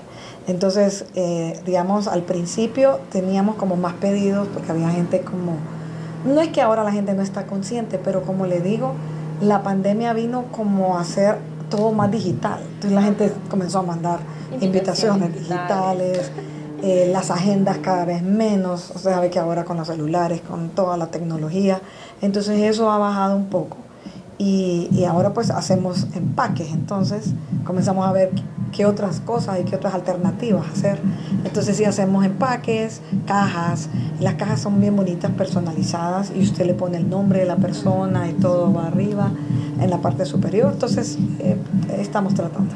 Entonces, 0.48 1.06
eh, 1.16 1.60
digamos, 1.66 2.08
al 2.08 2.24
principio 2.24 3.00
teníamos 3.12 3.56
como 3.56 3.76
más 3.76 3.94
pedidos 3.94 4.48
porque 4.54 4.72
había 4.72 4.90
gente 4.90 5.22
como, 5.22 5.58
no 6.26 6.42
es 6.42 6.50
que 6.50 6.62
ahora 6.62 6.84
la 6.84 6.92
gente 6.92 7.14
no 7.14 7.22
está 7.22 7.46
consciente, 7.46 8.00
pero 8.00 8.22
como 8.24 8.46
le 8.46 8.62
digo, 8.62 8.94
la 9.42 9.62
pandemia 9.62 10.14
vino 10.14 10.46
como 10.52 10.98
a 10.98 11.02
hacer 11.02 11.38
todo 11.70 11.92
más 11.92 12.10
digital. 12.10 12.62
Entonces 12.64 12.92
la 12.92 13.02
gente 13.02 13.32
comenzó 13.50 13.80
a 13.80 13.84
mandar 13.84 14.20
invitaciones, 14.62 15.34
digitales 15.34 16.32
eh, 16.84 17.10
las 17.12 17.32
agendas 17.32 17.80
cada 17.80 18.06
vez 18.06 18.22
menos, 18.22 18.94
sabe 18.98 19.30
que 19.30 19.40
ahora 19.40 19.66
con 19.66 19.78
los 19.78 19.88
celulares, 19.88 20.42
con 20.42 20.70
toda 20.70 20.98
la 20.98 21.08
tecnología, 21.08 21.82
entonces 22.22 22.60
eso 22.62 22.92
ha 22.92 22.98
bajado 22.98 23.36
un 23.36 23.46
poco. 23.46 23.78
Y, 24.40 24.88
y, 24.92 25.06
ahora 25.06 25.34
pues 25.34 25.50
hacemos 25.50 26.06
empaques, 26.14 26.72
entonces 26.72 27.34
comenzamos 27.66 28.06
a 28.06 28.12
ver 28.12 28.30
qué 28.72 28.86
otras 28.86 29.20
cosas 29.20 29.60
y 29.60 29.64
qué 29.64 29.76
otras 29.76 29.96
alternativas 29.96 30.68
hacer. 30.72 31.00
Entonces 31.44 31.76
sí 31.76 31.86
hacemos 31.86 32.24
empaques, 32.24 33.02
cajas, 33.26 33.90
las 34.20 34.36
cajas 34.36 34.62
son 34.62 34.80
bien 34.80 34.96
bonitas, 34.96 35.32
personalizadas 35.32 36.32
y 36.36 36.42
usted 36.42 36.68
le 36.68 36.76
pone 36.76 36.98
el 36.98 37.10
nombre 37.10 37.40
de 37.40 37.46
la 37.46 37.56
persona 37.56 38.30
y 38.30 38.34
todo 38.34 38.72
va 38.72 38.86
arriba 38.86 39.32
en 39.80 39.90
la 39.90 39.98
parte 39.98 40.26
superior, 40.26 40.72
entonces 40.74 41.18
eh, 41.40 41.58
estamos 41.98 42.36
tratando. 42.36 42.74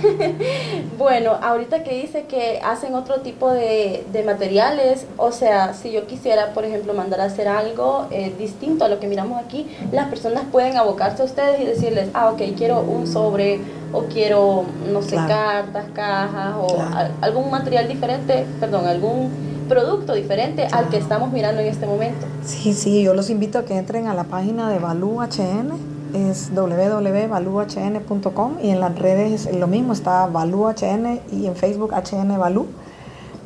bueno, 0.98 1.32
ahorita 1.42 1.82
que 1.82 2.00
dice 2.00 2.24
que 2.24 2.60
hacen 2.62 2.94
otro 2.94 3.20
tipo 3.20 3.50
de, 3.50 4.04
materiales, 4.24 5.06
o 5.16 5.32
sea, 5.32 5.74
si 5.74 5.90
yo 5.90 6.06
quisiera, 6.06 6.52
por 6.52 6.64
ejemplo, 6.64 6.92
mandar 6.94 7.20
a 7.20 7.24
hacer 7.24 7.48
algo 7.48 8.06
eh, 8.10 8.32
distinto 8.38 8.84
a 8.84 8.88
lo 8.88 9.00
que 9.00 9.06
miramos 9.06 9.42
aquí, 9.42 9.66
las 9.92 10.08
personas 10.08 10.44
pueden 10.52 10.76
abocarse 10.76 11.22
a 11.22 11.24
ustedes 11.24 11.60
y 11.60 11.64
decirles, 11.64 12.08
ah, 12.14 12.30
ok, 12.30 12.42
quiero 12.56 12.80
un 12.80 13.06
sobre 13.06 13.60
o 13.92 14.02
quiero, 14.04 14.64
no 14.92 15.02
sé, 15.02 15.16
cartas, 15.16 15.86
cajas 15.94 16.54
o 16.56 16.78
algún 17.22 17.50
material 17.50 17.88
diferente, 17.88 18.46
perdón, 18.60 18.86
algún 18.86 19.30
producto 19.68 20.14
diferente 20.14 20.66
al 20.70 20.88
que 20.88 20.98
estamos 20.98 21.32
mirando 21.32 21.62
en 21.62 21.68
este 21.68 21.86
momento. 21.86 22.26
Sí, 22.44 22.74
sí, 22.74 23.02
yo 23.02 23.14
los 23.14 23.30
invito 23.30 23.58
a 23.58 23.64
que 23.64 23.76
entren 23.76 24.06
a 24.06 24.14
la 24.14 24.24
página 24.24 24.68
de 24.68 24.78
Balú 24.78 25.20
HN 25.22 25.89
es 26.14 26.54
www.valuhn.com 26.54 28.52
y 28.62 28.70
en 28.70 28.80
las 28.80 28.98
redes 28.98 29.46
es 29.46 29.56
lo 29.56 29.66
mismo, 29.66 29.92
está 29.92 30.26
ValuHN 30.26 31.20
y 31.32 31.46
en 31.46 31.56
Facebook 31.56 31.92
HN 31.92 32.38
Valú. 32.38 32.66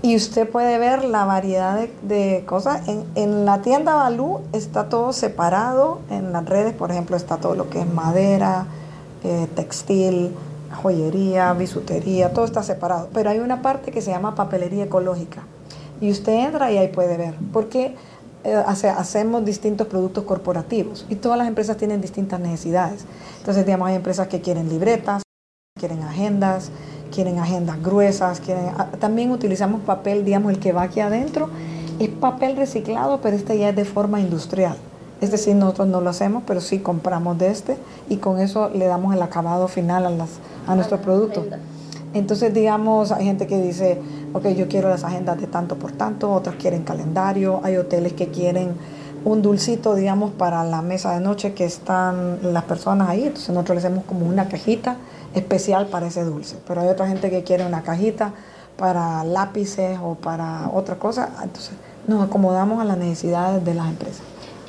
Y 0.02 0.16
usted 0.16 0.46
puede 0.46 0.78
ver 0.78 1.02
la 1.04 1.24
variedad 1.24 1.80
de, 2.02 2.44
cosas. 2.46 2.82
En, 2.86 3.46
la 3.46 3.62
tienda 3.62 3.94
Valú 3.94 4.40
está 4.52 4.90
todo 4.90 5.14
separado. 5.14 6.00
En 6.10 6.30
las 6.30 6.44
redes, 6.44 6.74
por 6.74 6.90
ejemplo, 6.90 7.16
está 7.16 7.38
todo 7.38 7.54
lo 7.54 7.70
que 7.70 7.80
es 7.80 7.90
madera, 7.90 8.66
eh, 9.22 9.48
textil, 9.54 10.34
joyería, 10.82 11.54
bisutería, 11.54 12.34
todo 12.34 12.44
está 12.44 12.62
separado. 12.62 13.08
Pero 13.14 13.30
hay 13.30 13.38
una 13.38 13.62
parte 13.62 13.92
que 13.92 14.02
se 14.02 14.10
llama 14.10 14.34
papelería 14.34 14.84
ecológica. 14.84 15.44
Y 16.02 16.10
usted 16.10 16.34
entra 16.34 16.70
y 16.70 16.76
ahí 16.76 16.88
puede 16.88 17.16
ver. 17.16 17.36
Porque 17.50 17.96
eh, 18.44 18.54
hacemos 18.54 19.44
distintos 19.44 19.86
productos 19.86 20.24
corporativos 20.24 21.06
y 21.08 21.16
todas 21.16 21.38
las 21.38 21.48
empresas 21.48 21.76
tienen 21.76 22.00
distintas 22.00 22.40
necesidades. 22.40 23.04
Entonces, 23.38 23.64
digamos, 23.64 23.88
hay 23.88 23.96
empresas 23.96 24.28
que 24.28 24.40
quieren 24.40 24.68
libretas, 24.68 25.22
quieren 25.78 26.02
agendas, 26.02 26.70
quieren 27.12 27.38
agendas 27.38 27.82
gruesas, 27.82 28.40
quieren, 28.40 28.66
ah, 28.76 28.88
también 28.98 29.30
utilizamos 29.30 29.80
papel, 29.82 30.24
digamos, 30.24 30.52
el 30.52 30.58
que 30.58 30.72
va 30.72 30.82
aquí 30.82 31.00
adentro 31.00 31.48
es 31.98 32.08
papel 32.08 32.56
reciclado, 32.56 33.20
pero 33.20 33.36
este 33.36 33.58
ya 33.58 33.70
es 33.70 33.76
de 33.76 33.84
forma 33.84 34.20
industrial. 34.20 34.76
Es 35.20 35.30
decir, 35.30 35.54
nosotros 35.54 35.88
no 35.88 36.00
lo 36.00 36.10
hacemos, 36.10 36.42
pero 36.46 36.60
sí 36.60 36.80
compramos 36.80 37.38
de 37.38 37.48
este 37.48 37.76
y 38.08 38.16
con 38.16 38.40
eso 38.40 38.68
le 38.68 38.86
damos 38.86 39.14
el 39.14 39.22
acabado 39.22 39.68
final 39.68 40.04
a, 40.04 40.10
las, 40.10 40.30
a 40.66 40.74
nuestro 40.74 41.00
producto. 41.00 41.44
Entonces, 42.12 42.52
digamos, 42.52 43.10
hay 43.12 43.24
gente 43.24 43.46
que 43.46 43.60
dice, 43.60 44.00
ok, 44.34 44.48
yo 44.48 44.68
quiero 44.68 44.90
las 44.90 45.04
agendas 45.04 45.40
de 45.40 45.46
tanto 45.46 45.76
por 45.76 45.92
tanto, 45.92 46.30
otros 46.30 46.56
quieren 46.56 46.82
calendario, 46.82 47.60
hay 47.62 47.76
hoteles 47.76 48.12
que 48.12 48.28
quieren 48.28 48.74
un 49.24 49.40
dulcito, 49.40 49.94
digamos, 49.94 50.32
para 50.32 50.64
la 50.64 50.82
mesa 50.82 51.14
de 51.14 51.20
noche 51.20 51.54
que 51.54 51.64
están 51.64 52.52
las 52.52 52.64
personas 52.64 53.08
ahí, 53.08 53.22
entonces 53.22 53.48
nosotros 53.50 53.76
le 53.76 53.86
hacemos 53.86 54.04
como 54.04 54.26
una 54.26 54.48
cajita 54.48 54.96
especial 55.34 55.86
para 55.86 56.08
ese 56.08 56.24
dulce, 56.24 56.56
pero 56.66 56.82
hay 56.82 56.88
otra 56.88 57.06
gente 57.06 57.30
que 57.30 57.42
quiere 57.44 57.64
una 57.64 57.82
cajita 57.82 58.32
para 58.76 59.24
lápices 59.24 59.98
o 60.02 60.16
para 60.16 60.68
otra 60.74 60.96
cosa, 60.96 61.30
entonces 61.42 61.72
nos 62.08 62.22
acomodamos 62.22 62.80
a 62.80 62.84
las 62.84 62.98
necesidades 62.98 63.64
de 63.64 63.74
las 63.74 63.88
empresas. 63.88 64.22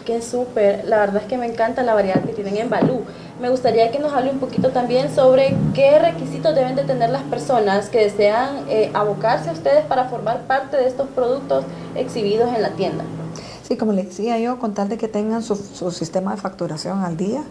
Qué 0.05 0.21
súper, 0.21 0.85
la 0.85 0.97
verdad 0.97 1.23
es 1.23 1.27
que 1.27 1.37
me 1.39 1.47
encanta 1.47 1.81
la 1.81 1.95
variedad 1.95 2.21
que 2.23 2.33
tienen 2.33 2.57
en 2.57 2.69
Balú 2.69 3.01
me 3.39 3.49
gustaría 3.49 3.91
que 3.91 3.99
nos 3.99 4.13
hable 4.13 4.31
un 4.31 4.39
poquito 4.39 4.69
también 4.69 5.13
sobre 5.13 5.55
qué 5.73 5.99
requisitos 5.99 6.55
deben 6.55 6.75
de 6.75 6.83
tener 6.83 7.09
las 7.09 7.23
personas 7.23 7.89
que 7.89 7.99
desean 7.99 8.65
eh, 8.69 8.91
abocarse 8.93 9.49
a 9.49 9.53
ustedes 9.53 9.85
para 9.85 10.05
formar 10.05 10.43
parte 10.43 10.77
de 10.77 10.87
estos 10.87 11.07
productos 11.09 11.65
exhibidos 11.95 12.53
en 12.55 12.61
la 12.61 12.69
tienda. 12.71 13.03
Sí, 13.67 13.75
como 13.77 13.91
les 13.91 14.05
decía 14.05 14.39
yo, 14.39 14.59
contarle 14.59 14.97
que 14.97 15.07
tengan 15.07 15.43
su, 15.43 15.55
su 15.55 15.91
sistema 15.91 16.35
de 16.35 16.41
facturación 16.41 17.03
al 17.03 17.17
día 17.17 17.43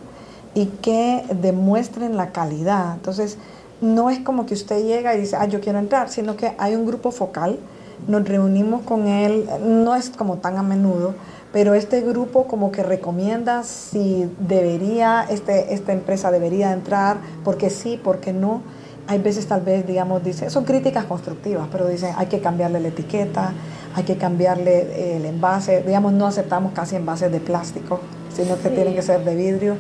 y 0.55 0.67
que 0.67 1.25
demuestren 1.41 2.17
la 2.17 2.31
calidad. 2.31 2.95
Entonces, 2.95 3.37
no 3.81 4.09
es 4.09 4.21
como 4.21 4.47
que 4.47 4.55
usted 4.55 4.85
llega 4.85 5.15
y 5.15 5.21
dice, 5.21 5.37
ah, 5.37 5.47
yo 5.47 5.61
quiero 5.61 5.79
entrar, 5.79 6.09
sino 6.09 6.37
que 6.37 6.55
hay 6.59 6.77
un 6.77 6.87
grupo 6.87 7.11
focal, 7.11 7.59
nos 8.07 8.27
reunimos 8.27 8.83
con 8.83 9.07
él, 9.07 9.49
no 9.63 9.95
es 9.95 10.11
como 10.11 10.37
tan 10.39 10.57
a 10.57 10.63
menudo, 10.63 11.15
pero 11.55 11.75
este 11.75 12.01
grupo 12.01 12.49
como 12.49 12.73
que 12.73 12.83
recomienda 12.83 13.63
si 13.63 14.29
debería, 14.41 15.25
este, 15.31 15.73
esta 15.73 15.93
empresa 15.93 16.33
debería 16.33 16.73
entrar, 16.73 17.19
porque 17.45 17.71
sí, 17.71 17.99
porque 18.03 18.33
no. 18.33 18.61
Hay 19.07 19.21
veces 19.21 19.47
tal 19.47 19.61
vez, 19.61 19.87
digamos, 19.87 20.25
dice, 20.25 20.51
son 20.51 20.65
críticas 20.65 21.05
constructivas, 21.05 21.69
pero 21.71 21.87
dicen, 21.87 22.13
hay 22.17 22.27
que 22.27 22.41
cambiarle 22.41 22.81
la 22.81 22.89
etiqueta, 22.89 23.53
hay 23.95 24.03
que 24.03 24.17
cambiarle 24.17 25.17
el 25.17 25.25
envase, 25.27 25.83
digamos, 25.83 26.13
no 26.13 26.27
aceptamos 26.27 26.73
casi 26.73 26.97
envases 26.97 27.31
de 27.31 27.39
plástico, 27.39 28.01
sino 28.35 28.61
que 28.61 28.71
tienen 28.71 28.93
que 28.97 29.03
ser 29.03 29.25
de 29.25 29.37
vidrio 29.37 29.77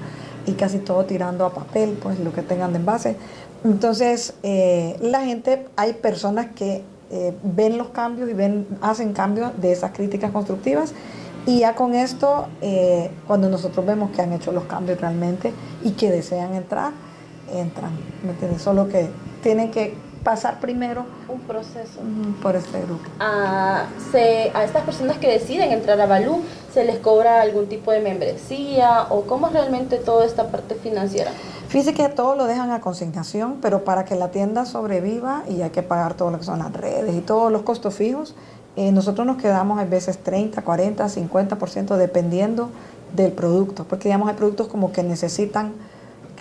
y 0.46 0.52
casi 0.52 0.78
todo 0.78 1.04
tirando 1.06 1.44
a 1.44 1.52
papel, 1.52 1.98
pues 2.00 2.20
lo 2.20 2.32
que 2.32 2.42
tengan 2.42 2.72
de 2.72 2.78
envase. 2.78 3.16
Entonces, 3.64 4.34
eh, 4.44 4.96
la 5.00 5.24
gente, 5.24 5.66
hay 5.74 5.94
personas 5.94 6.46
que 6.54 6.84
eh, 7.10 7.34
ven 7.42 7.78
los 7.78 7.88
cambios 7.88 8.30
y 8.30 8.32
ven, 8.32 8.64
hacen 8.80 9.12
cambios 9.12 9.50
de 9.60 9.72
esas 9.72 9.90
críticas 9.90 10.30
constructivas 10.30 10.94
y 11.46 11.60
ya 11.60 11.74
con 11.74 11.94
esto, 11.94 12.46
eh, 12.60 13.10
cuando 13.26 13.48
nosotros 13.48 13.84
vemos 13.84 14.10
que 14.10 14.22
han 14.22 14.32
hecho 14.32 14.52
los 14.52 14.64
cambios 14.64 15.00
realmente 15.00 15.52
y 15.82 15.92
que 15.92 16.10
desean 16.10 16.54
entrar, 16.54 16.92
entran. 17.52 17.92
¿me 18.22 18.30
entiendes? 18.30 18.62
Solo 18.62 18.88
que 18.88 19.08
tienen 19.42 19.70
que 19.70 19.94
pasar 20.22 20.58
primero 20.58 21.04
un 21.28 21.40
proceso 21.40 22.00
por 22.42 22.56
este 22.56 22.80
grupo. 22.80 23.04
a, 23.20 23.84
se, 24.10 24.50
a 24.54 24.64
estas 24.64 24.82
personas 24.84 25.18
que 25.18 25.28
deciden 25.28 25.70
entrar 25.70 26.00
a 26.00 26.06
Balú 26.06 26.40
se 26.72 26.84
les 26.84 26.98
cobra 26.98 27.42
algún 27.42 27.66
tipo 27.66 27.92
de 27.92 28.00
membresía 28.00 29.02
o 29.10 29.22
cómo 29.22 29.48
es 29.48 29.52
realmente 29.52 29.98
toda 29.98 30.24
esta 30.24 30.48
parte 30.48 30.76
financiera 30.76 31.30
Fíjese 31.74 31.92
que 31.92 32.08
todo 32.08 32.36
lo 32.36 32.46
dejan 32.46 32.70
a 32.70 32.80
consignación, 32.80 33.56
pero 33.60 33.82
para 33.82 34.04
que 34.04 34.14
la 34.14 34.30
tienda 34.30 34.64
sobreviva 34.64 35.42
y 35.48 35.62
hay 35.62 35.70
que 35.70 35.82
pagar 35.82 36.14
todo 36.14 36.30
lo 36.30 36.38
que 36.38 36.44
son 36.44 36.60
las 36.60 36.72
redes 36.72 37.12
y 37.16 37.20
todos 37.20 37.50
los 37.50 37.62
costos 37.62 37.94
fijos, 37.94 38.36
eh, 38.76 38.90
nosotros 38.90 39.26
nos 39.26 39.36
quedamos 39.36 39.78
a 39.78 39.84
veces 39.84 40.18
30, 40.18 40.62
40, 40.62 41.06
50% 41.06 41.96
dependiendo 41.96 42.70
del 43.14 43.32
producto, 43.32 43.84
porque 43.84 44.08
digamos 44.08 44.28
hay 44.28 44.34
productos 44.34 44.66
como 44.66 44.90
que 44.92 45.04
necesitan, 45.04 45.72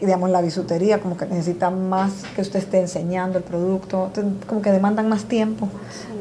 digamos 0.02 0.32
la 0.32 0.42
bisutería, 0.42 1.00
como 1.00 1.16
que 1.16 1.28
necesitan 1.28 1.90
más 1.90 2.24
que 2.36 2.42
usted 2.42 2.60
esté 2.60 2.80
enseñando 2.80 3.38
el 3.38 3.44
producto, 3.44 4.10
como 4.48 4.62
que 4.62 4.72
demandan 4.72 5.10
más 5.10 5.25
tiempo, 5.25 5.70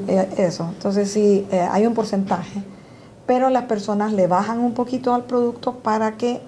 eh, 0.07 0.28
eso. 0.37 0.69
Entonces 0.69 1.11
sí, 1.11 1.47
eh, 1.50 1.61
hay 1.71 1.87
un 1.87 1.95
porcentaje, 1.95 2.62
pero 3.26 3.49
las 3.49 3.64
personas 3.64 4.12
le 4.12 4.26
bajan 4.26 4.59
un 4.59 4.75
poquito 4.75 5.14
al 5.14 5.25
producto 5.25 5.76
para 5.76 6.16
que 6.19 6.40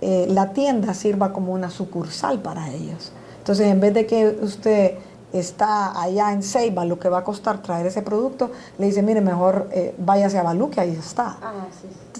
la 0.00 0.52
tienda 0.52 0.94
sirva 0.94 1.32
como 1.32 1.52
una 1.52 1.70
sucursal 1.70 2.40
para 2.40 2.72
ellos. 2.72 3.12
Entonces, 3.38 3.68
en 3.68 3.78
vez 3.78 3.94
de 3.94 4.04
que 4.04 4.36
usted 4.42 4.94
está 5.32 6.00
allá 6.00 6.32
en 6.32 6.42
Ceiba, 6.42 6.84
lo 6.84 6.98
que 6.98 7.08
va 7.08 7.18
a 7.18 7.24
costar 7.24 7.62
traer 7.62 7.86
ese 7.86 8.02
producto, 8.02 8.50
le 8.78 8.86
dice, 8.86 9.02
mire, 9.02 9.20
mejor 9.20 9.68
eh, 9.72 9.94
váyase 9.98 10.38
a 10.38 10.42
Balú, 10.42 10.70
que 10.70 10.80
ahí 10.80 10.90
está. 10.90 11.36
Ah, 11.42 11.66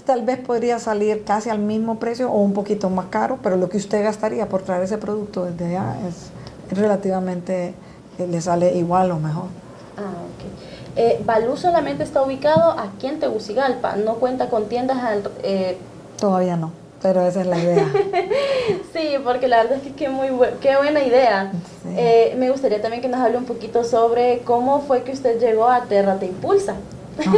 Tal 0.05 0.25
vez 0.25 0.39
podría 0.39 0.81
salir 0.81 1.23
casi 1.23 1.49
al 1.49 1.61
mismo 1.61 2.01
precio 2.01 2.31
o 2.31 2.39
un 2.41 2.55
poquito 2.55 2.91
más 2.91 3.07
caro, 3.07 3.39
pero 3.41 3.57
lo 3.57 3.69
que 3.69 3.77
usted 3.77 4.03
gastaría 4.03 4.49
por 4.49 4.63
traer 4.63 4.83
ese 4.83 4.99
producto 4.99 5.45
desde 5.45 5.77
allá 5.77 5.97
es, 6.09 6.77
relativamente, 6.77 7.75
eh, 8.19 8.27
le 8.27 8.41
sale 8.41 8.75
igual 8.77 9.13
o 9.13 9.19
mejor. 9.19 9.45
Ah, 9.97 10.11
ok. 10.11 11.25
Balú 11.25 11.57
solamente 11.57 12.03
está 12.03 12.23
ubicado 12.23 12.73
aquí 12.79 13.07
en 13.07 13.21
Tegucigalpa, 13.21 13.97
no 13.97 14.15
cuenta 14.15 14.51
con 14.51 14.69
tiendas... 14.69 14.99
Todavía 16.19 16.57
no 16.57 16.82
pero 17.03 17.27
esa 17.27 17.41
es 17.41 17.47
la 17.47 17.59
idea. 17.59 17.93
sí, 18.93 19.17
porque 19.25 19.49
la 19.49 19.65
verdad 19.65 19.79
es 19.79 19.83
que 19.83 19.93
qué, 19.93 20.09
muy 20.09 20.29
qué 20.61 20.77
buena 20.77 21.03
idea. 21.03 21.53
Eh, 21.97 22.35
me 22.39 22.51
gustaría 22.51 22.81
también 22.81 23.03
que 23.03 23.09
nos 23.09 23.21
hable 23.21 23.37
un 23.37 23.45
poquito 23.45 23.85
sobre 23.85 24.41
cómo 24.45 24.81
fue 24.83 25.03
que 25.03 25.13
usted 25.13 25.41
llegó 25.41 25.69
a 25.69 25.85
Terra 25.85 26.19
Te 26.19 26.27
Impulsa. 26.27 26.77
Ah. 27.27 27.33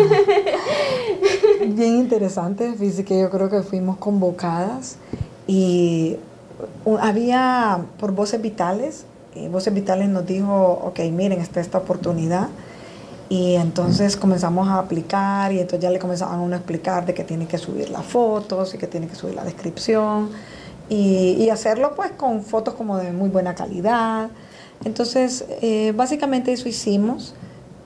bien 1.66 1.97
interesante, 1.97 2.75
fíjese 2.75 3.04
que 3.04 3.18
yo 3.18 3.30
creo 3.30 3.50
que 3.50 3.62
fuimos 3.62 3.97
convocadas 3.97 4.99
y 5.47 6.16
había 7.00 7.80
por 7.99 8.12
Voces 8.12 8.40
Vitales, 8.40 9.06
y 9.35 9.49
Voces 9.49 9.75
Vitales 9.75 10.09
nos 10.09 10.26
dijo, 10.26 10.80
ok, 10.85 11.00
miren, 11.11 11.40
está 11.40 11.61
esta 11.61 11.78
oportunidad 11.78 12.49
y 13.28 13.54
entonces 13.54 14.16
comenzamos 14.16 14.69
a 14.69 14.78
aplicar 14.78 15.52
y 15.52 15.61
entonces 15.61 15.81
ya 15.81 15.90
le 15.90 15.99
comenzaban 15.99 16.38
a 16.38 16.43
uno 16.43 16.54
a 16.54 16.59
explicar 16.59 17.07
de 17.07 17.14
que 17.14 17.25
tiene 17.25 17.47
que 17.47 17.59
subir 17.59 17.90
las 17.90 18.04
fotos 18.04 18.75
y 18.75 18.78
que 18.78 18.87
tiene 18.87 19.07
que 19.07 19.14
subir 19.14 19.35
la 19.35 19.45
descripción 19.45 20.31
y, 20.88 21.49
hacerlo 21.49 21.95
pues 21.95 22.11
con 22.12 22.43
fotos 22.43 22.75
como 22.75 22.99
de 22.99 23.12
muy 23.12 23.28
buena 23.28 23.54
calidad. 23.54 24.28
Entonces, 24.85 25.45
eh, 25.62 25.93
básicamente 25.97 26.52
eso 26.52 26.69
hicimos. 26.69 27.35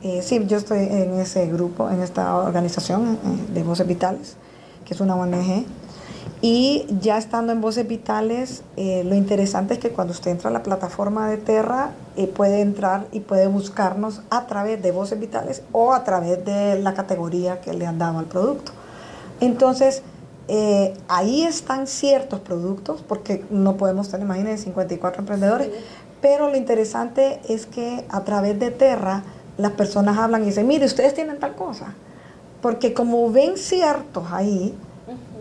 Eh, 0.02 0.22
sí, 0.22 0.40
yo 0.46 0.56
estoy 0.56 0.78
en 0.78 1.18
ese 1.20 1.46
grupo, 1.46 1.90
en 1.90 2.02
esta 2.02 2.36
organización 2.36 3.18
eh, 3.24 3.52
de 3.54 3.62
Voces 3.62 3.86
Vitales, 3.86 4.36
que 4.84 4.94
es 4.94 5.00
una 5.00 5.14
ONG. 5.16 5.64
Y 6.40 6.86
ya 7.00 7.18
estando 7.18 7.52
en 7.52 7.60
Voces 7.60 7.88
Vitales, 7.88 8.62
eh, 8.76 9.02
lo 9.04 9.16
interesante 9.16 9.74
es 9.74 9.80
que 9.80 9.90
cuando 9.90 10.12
usted 10.12 10.30
entra 10.30 10.50
a 10.50 10.52
la 10.52 10.62
plataforma 10.62 11.28
de 11.28 11.36
Terra, 11.36 11.90
eh, 12.16 12.28
puede 12.28 12.60
entrar 12.60 13.06
y 13.10 13.20
puede 13.20 13.48
buscarnos 13.48 14.22
a 14.30 14.46
través 14.46 14.80
de 14.80 14.92
Voces 14.92 15.18
Vitales 15.18 15.62
o 15.72 15.92
a 15.92 16.04
través 16.04 16.44
de 16.44 16.78
la 16.78 16.94
categoría 16.94 17.60
que 17.60 17.72
le 17.72 17.86
han 17.86 17.98
dado 17.98 18.20
al 18.20 18.26
producto. 18.26 18.70
Entonces, 19.40 20.02
eh, 20.46 20.94
ahí 21.08 21.42
están 21.42 21.88
ciertos 21.88 22.38
productos, 22.38 23.02
porque 23.06 23.44
no 23.50 23.76
podemos 23.76 24.08
tener, 24.08 24.24
imagínense, 24.24 24.64
54 24.64 25.22
emprendedores, 25.22 25.70
pero 26.20 26.48
lo 26.48 26.56
interesante 26.56 27.40
es 27.48 27.66
que 27.66 28.04
a 28.08 28.22
través 28.22 28.58
de 28.60 28.70
Terra 28.70 29.24
las 29.56 29.72
personas 29.72 30.18
hablan 30.18 30.42
y 30.44 30.46
dicen, 30.46 30.68
mire, 30.68 30.86
ustedes 30.86 31.14
tienen 31.14 31.38
tal 31.38 31.56
cosa. 31.56 31.94
Porque 32.62 32.94
como 32.94 33.30
ven 33.30 33.56
ciertos 33.56 34.24
ahí, 34.32 34.74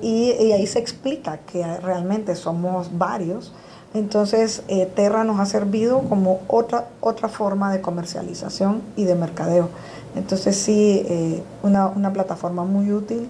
y, 0.02 0.32
ahí 0.52 0.68
se 0.68 0.80
explica 0.80 1.40
que 1.52 1.66
realmente 1.78 2.36
somos 2.36 2.98
varios. 2.98 3.54
Entonces, 3.94 4.64
eh, 4.68 4.88
Terra 4.96 5.24
nos 5.24 5.40
ha 5.40 5.46
servido 5.46 6.02
como 6.02 6.42
otra, 6.48 6.90
otra 7.02 7.30
forma 7.30 7.72
de 7.72 7.82
comercialización 7.82 8.82
y 8.96 9.06
de 9.06 9.16
mercadeo. 9.16 9.70
Entonces, 10.16 10.56
sí, 10.56 11.04
eh, 11.08 11.42
una, 11.64 11.88
una, 11.88 12.12
plataforma 12.12 12.64
muy 12.64 12.92
útil, 12.92 13.30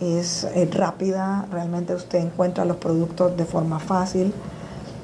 es 0.00 0.44
eh, 0.44 0.68
rápida, 0.70 1.46
realmente 1.50 1.94
usted 1.94 2.18
encuentra 2.18 2.64
los 2.64 2.76
productos 2.76 3.36
de 3.36 3.44
forma 3.44 3.78
fácil. 3.78 4.32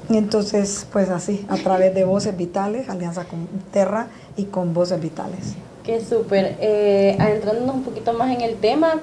Y 0.09 0.17
entonces, 0.17 0.85
pues 0.91 1.09
así, 1.09 1.45
a 1.49 1.55
través 1.57 1.95
de 1.95 2.03
Voces 2.03 2.35
Vitales, 2.35 2.89
alianza 2.89 3.23
con 3.25 3.47
Terra 3.71 4.07
y 4.35 4.45
con 4.45 4.73
Voces 4.73 5.01
Vitales. 5.01 5.55
Qué 5.83 6.03
súper. 6.03 6.57
entrándonos 6.59 7.75
un 7.75 7.83
poquito 7.83 8.13
más 8.13 8.29
en 8.35 8.41
el 8.41 8.57
tema, 8.57 8.99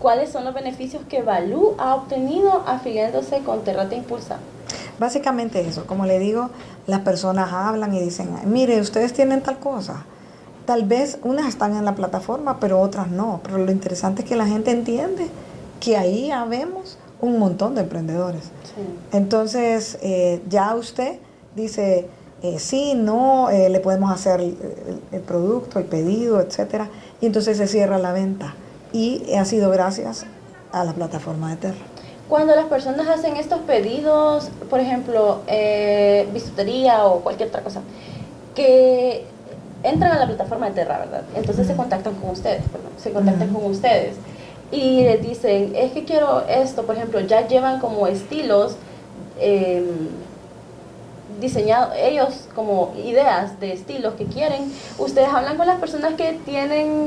¿Cuáles 0.00 0.30
son 0.30 0.44
los 0.44 0.54
beneficios 0.54 1.02
que 1.08 1.22
Balú 1.22 1.74
ha 1.78 1.94
obtenido 1.94 2.64
afiliándose 2.66 3.38
con 3.40 3.62
Terrate 3.62 3.94
Impulsa? 3.96 4.38
Básicamente 4.98 5.60
eso, 5.60 5.86
como 5.86 6.06
le 6.06 6.18
digo, 6.18 6.50
las 6.86 7.00
personas 7.00 7.52
hablan 7.52 7.94
y 7.94 8.00
dicen, 8.00 8.28
mire, 8.46 8.80
ustedes 8.80 9.12
tienen 9.12 9.42
tal 9.42 9.58
cosa. 9.58 10.04
Tal 10.66 10.84
vez 10.84 11.18
unas 11.22 11.46
están 11.46 11.76
en 11.76 11.84
la 11.84 11.94
plataforma, 11.94 12.58
pero 12.60 12.80
otras 12.80 13.08
no. 13.08 13.40
Pero 13.42 13.58
lo 13.58 13.70
interesante 13.72 14.22
es 14.22 14.28
que 14.28 14.36
la 14.36 14.46
gente 14.46 14.70
entiende 14.70 15.28
que 15.80 15.96
ahí 15.96 16.30
habemos 16.30 16.98
un 17.20 17.38
montón 17.38 17.74
de 17.74 17.82
emprendedores. 17.82 18.50
Entonces, 19.12 19.98
eh, 20.02 20.42
ya 20.48 20.74
usted 20.74 21.18
dice, 21.56 22.08
eh, 22.42 22.58
sí, 22.58 22.94
no, 22.94 23.50
eh, 23.50 23.68
le 23.68 23.80
podemos 23.80 24.12
hacer 24.12 24.40
el, 24.40 24.56
el, 25.12 25.20
producto, 25.20 25.78
el 25.78 25.84
pedido, 25.84 26.40
etcétera, 26.40 26.88
y 27.20 27.26
entonces 27.26 27.56
se 27.58 27.68
cierra 27.68 27.98
la 27.98 28.12
venta 28.12 28.54
y 28.92 29.34
ha 29.34 29.44
sido 29.44 29.70
gracias 29.70 30.26
a 30.72 30.84
la 30.84 30.92
plataforma 30.92 31.50
de 31.50 31.56
Terra. 31.56 31.84
Cuando 32.28 32.54
las 32.54 32.66
personas 32.66 33.08
hacen 33.08 33.36
estos 33.36 33.60
pedidos, 33.60 34.50
por 34.70 34.80
ejemplo, 34.80 35.40
eh, 35.46 36.26
bisutería 36.32 37.04
o 37.04 37.20
cualquier 37.20 37.48
otra 37.48 37.62
cosa, 37.62 37.82
que 38.54 39.26
entran 39.82 40.12
a 40.12 40.18
la 40.18 40.26
plataforma 40.26 40.68
de 40.68 40.74
Terra, 40.74 40.98
¿verdad? 40.98 41.24
Entonces 41.34 41.66
se 41.66 41.74
contactan 41.74 42.14
con 42.14 42.30
ustedes, 42.30 42.62
perdón, 42.70 42.92
se 42.96 43.12
contactan 43.12 43.52
con 43.52 43.64
ustedes 43.66 44.16
y 44.70 45.02
les 45.02 45.22
dicen, 45.22 45.74
es 45.76 45.92
que 45.92 46.04
quiero 46.04 46.46
esto, 46.48 46.84
por 46.84 46.96
ejemplo, 46.96 47.20
ya 47.20 47.46
llevan 47.46 47.80
como 47.80 48.06
estilos 48.06 48.76
eh, 49.38 49.84
diseñado 51.40 51.92
ellos 51.94 52.48
como 52.54 52.94
ideas 52.96 53.58
de 53.60 53.72
estilos 53.72 54.14
que 54.14 54.26
quieren, 54.26 54.72
ustedes 54.98 55.28
hablan 55.28 55.56
con 55.56 55.66
las 55.66 55.78
personas 55.78 56.14
que 56.14 56.38
tienen 56.44 57.06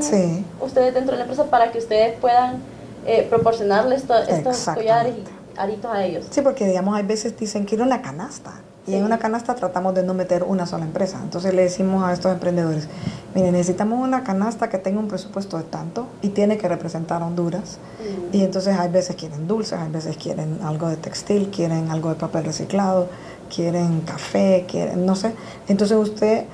ustedes 0.60 0.94
dentro 0.94 1.12
de 1.12 1.18
la 1.18 1.24
empresa 1.24 1.44
para 1.50 1.72
que 1.72 1.78
ustedes 1.78 2.18
puedan 2.18 2.62
eh, 3.06 3.26
proporcionarles 3.28 4.04
estos 4.28 4.66
collares 4.74 5.14
y 5.16 5.58
aritos 5.58 5.90
a 5.90 6.04
ellos. 6.04 6.26
Sí, 6.30 6.42
porque 6.42 6.66
digamos, 6.66 6.96
hay 6.96 7.04
veces 7.04 7.36
dicen 7.36 7.64
quiero 7.64 7.84
una 7.84 8.02
canasta. 8.02 8.52
Y 8.88 8.94
en 8.94 9.02
una 9.02 9.18
canasta 9.18 9.56
tratamos 9.56 9.96
de 9.96 10.04
no 10.04 10.14
meter 10.14 10.44
una 10.44 10.64
sola 10.64 10.84
empresa. 10.84 11.18
Entonces 11.20 11.52
le 11.52 11.62
decimos 11.62 12.04
a 12.04 12.12
estos 12.12 12.32
emprendedores, 12.32 12.86
miren, 13.34 13.52
necesitamos 13.52 13.98
una 14.00 14.22
canasta 14.22 14.68
que 14.68 14.78
tenga 14.78 15.00
un 15.00 15.08
presupuesto 15.08 15.58
de 15.58 15.64
tanto 15.64 16.06
y 16.22 16.28
tiene 16.28 16.56
que 16.56 16.68
representar 16.68 17.20
Honduras. 17.20 17.78
Mm. 17.98 18.36
Y 18.36 18.44
entonces 18.44 18.78
hay 18.78 18.88
veces 18.88 19.16
quieren 19.16 19.48
dulces, 19.48 19.80
hay 19.80 19.90
veces 19.90 20.16
quieren 20.16 20.60
algo 20.62 20.88
de 20.88 20.96
textil, 20.96 21.50
quieren 21.50 21.90
algo 21.90 22.10
de 22.10 22.14
papel 22.14 22.44
reciclado, 22.44 23.08
quieren 23.54 24.00
café, 24.02 24.64
quieren, 24.68 25.06
no 25.06 25.14
sé. 25.14 25.32
Entonces 25.68 25.96
usted, 25.96 26.44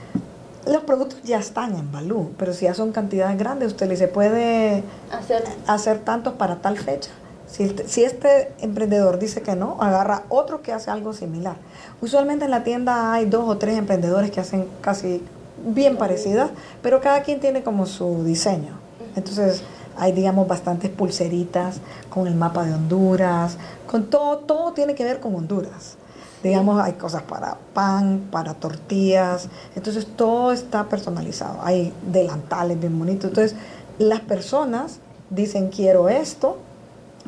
los 0.67 0.83
productos 0.85 1.23
ya 1.23 1.39
están 1.39 1.75
en 1.77 1.91
Balú, 1.91 2.33
pero 2.39 2.53
si 2.53 2.67
ya 2.67 2.75
son 2.75 2.93
cantidades 2.93 3.39
grandes, 3.39 3.69
usted 3.69 3.87
le 3.87 3.93
dice, 3.93 4.09
puede 4.09 4.83
hacer, 5.11 5.45
hacer 5.67 5.99
tantos 6.01 6.35
para 6.35 6.57
tal 6.57 6.79
fecha. 6.79 7.11
Si, 7.47 7.75
si, 7.87 8.05
este 8.05 8.53
emprendedor 8.61 9.19
dice 9.19 9.43
que 9.43 9.55
no, 9.55 9.77
agarra 9.81 10.23
otro 10.31 10.63
que 10.63 10.73
hace 10.73 10.91
algo 10.91 11.13
similar. 11.13 11.57
Usualmente 12.01 12.47
en 12.47 12.51
la 12.51 12.65
tienda 12.65 13.13
hay 13.13 13.27
dos 13.27 13.47
o 13.47 13.59
tres 13.59 13.77
emprendedores 13.77 14.31
que 14.31 14.41
hacen 14.41 14.67
casi 14.81 15.23
bien 15.65 15.97
parecidas, 15.97 16.51
pero 16.83 17.01
cada 17.01 17.23
quien 17.23 17.41
tiene 17.41 17.63
como 17.63 17.85
su 17.87 18.25
diseño. 18.25 18.79
Entonces 19.17 19.63
hay, 19.97 20.13
digamos, 20.13 20.49
bastantes 20.49 20.91
pulseritas 20.91 21.81
con 22.09 22.27
el 22.27 22.35
mapa 22.35 22.65
de 22.65 22.75
Honduras, 22.75 23.57
con 23.87 24.07
todo, 24.07 24.39
todo 24.39 24.73
tiene 24.73 24.95
que 24.95 25.05
ver 25.05 25.21
con 25.21 25.35
Honduras. 25.35 25.97
Digamos, 26.43 26.81
hay 26.81 26.95
cosas 26.95 27.23
para 27.23 27.57
pan, 27.73 28.29
para 28.31 28.55
tortillas, 28.55 29.49
entonces 29.77 30.07
todo 30.17 30.53
está 30.53 30.85
personalizado. 30.85 31.61
Hay 31.63 31.93
delantales 32.11 32.81
bien 32.81 32.99
bonitos. 32.99 33.31
Entonces, 33.31 33.57
las 33.99 34.21
personas 34.21 34.99
dicen, 35.31 35.69
quiero 35.69 36.09
esto, 36.09 36.59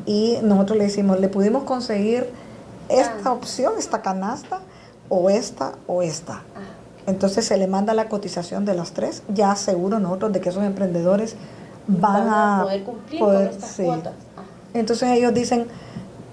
y 0.05 0.37
nosotros 0.43 0.77
le 0.77 0.85
decimos, 0.85 1.19
le 1.19 1.29
pudimos 1.29 1.63
conseguir 1.63 2.29
esta 2.89 3.29
ah. 3.29 3.31
opción, 3.31 3.73
esta 3.77 4.01
canasta, 4.01 4.59
o 5.09 5.29
esta, 5.29 5.73
o 5.87 6.01
esta. 6.01 6.33
Ah, 6.33 7.07
Entonces 7.07 7.45
se 7.45 7.57
le 7.57 7.67
manda 7.67 7.93
la 7.93 8.09
cotización 8.09 8.65
de 8.65 8.73
las 8.73 8.91
tres, 8.91 9.23
ya 9.33 9.55
seguro 9.55 9.99
nosotros 9.99 10.33
de 10.33 10.41
que 10.41 10.49
esos 10.49 10.63
emprendedores 10.63 11.35
van, 11.87 12.27
a, 12.29 12.61
poder 12.63 12.83
cumplir 12.83 13.19
con 13.21 13.35
estas 13.35 13.75
cuotas. 13.75 14.13
Entonces 14.73 15.09
ellos 15.09 15.33
dicen, 15.33 15.67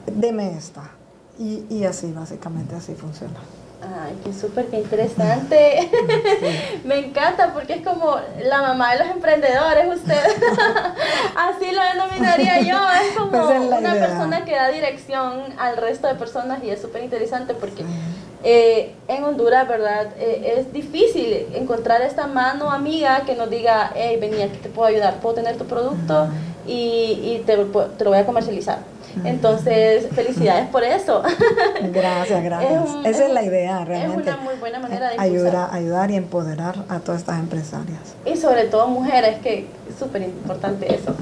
deme 0.07 0.57
esta. 0.57 0.91
Y, 1.39 1.65
y 1.71 1.85
así, 1.85 2.13
básicamente, 2.13 2.75
así 2.75 2.95
funciona. 2.95 3.41
Ay, 3.83 4.17
qué 4.25 4.33
súper, 4.33 4.67
qué 4.67 4.79
interesante. 4.79 5.91
Me 6.85 6.99
encanta 6.99 7.53
porque 7.53 7.75
es 7.75 7.83
como 7.85 8.15
la 8.45 8.63
mamá 8.63 8.93
de 8.93 9.01
los 9.01 9.09
emprendedores, 9.09 9.97
usted. 9.97 10.15
Así 11.37 11.73
lo 11.73 11.83
denominaría 11.83 12.61
yo. 12.61 12.79
Es 12.91 13.17
como 13.17 13.49
una 13.77 13.93
persona 13.95 14.45
que 14.45 14.53
da 14.53 14.69
dirección 14.69 15.43
al 15.59 15.79
resto 15.79 16.07
de 16.07 16.15
personas 16.15 16.63
y 16.63 16.71
es 16.71 16.81
súper 16.81 17.03
interesante 17.03 17.55
porque 17.55 17.85
eh, 18.45 18.95
en 19.09 19.25
Honduras, 19.25 19.67
¿verdad? 19.67 20.11
Eh, 20.17 20.59
es 20.59 20.73
difícil 20.73 21.49
encontrar 21.55 22.03
esta 22.03 22.29
mano 22.29 22.71
amiga 22.71 23.23
que 23.27 23.35
nos 23.35 23.51
diga, 23.51 23.91
hey, 23.97 24.17
vení, 24.21 24.43
aquí 24.43 24.59
te 24.59 24.69
puedo 24.69 24.87
ayudar, 24.87 25.17
puedo 25.17 25.35
tener 25.35 25.57
tu 25.57 25.65
producto 25.65 26.29
y, 26.69 27.19
y 27.21 27.43
te, 27.45 27.57
te 27.57 28.05
lo 28.05 28.11
voy 28.11 28.19
a 28.21 28.27
comercializar. 28.27 28.79
Entonces, 29.25 30.09
felicidades 30.15 30.69
por 30.69 30.83
eso. 30.83 31.23
Gracias, 31.93 32.43
gracias. 32.43 32.83
Esa 33.05 33.27
es, 33.27 33.33
la 33.33 33.43
idea, 33.43 33.85
realmente. 33.85 34.31
Es 34.31 34.37
una 34.37 34.45
muy 34.45 34.55
buena 34.55 34.79
manera 34.79 35.11
de 35.11 35.17
ayudar, 35.19 35.69
ayudar 35.73 36.11
y 36.11 36.17
empoderar 36.17 36.85
a 36.89 37.01
todas 37.01 37.21
estas 37.21 37.39
empresarias. 37.39 38.15
Y 38.25 38.37
sobre 38.37 38.65
todo 38.65 38.89
mujeres, 38.89 39.39
que 39.41 39.67
es 39.89 39.97
súper 39.99 40.23
importante 40.23 40.95
eso. 40.95 41.15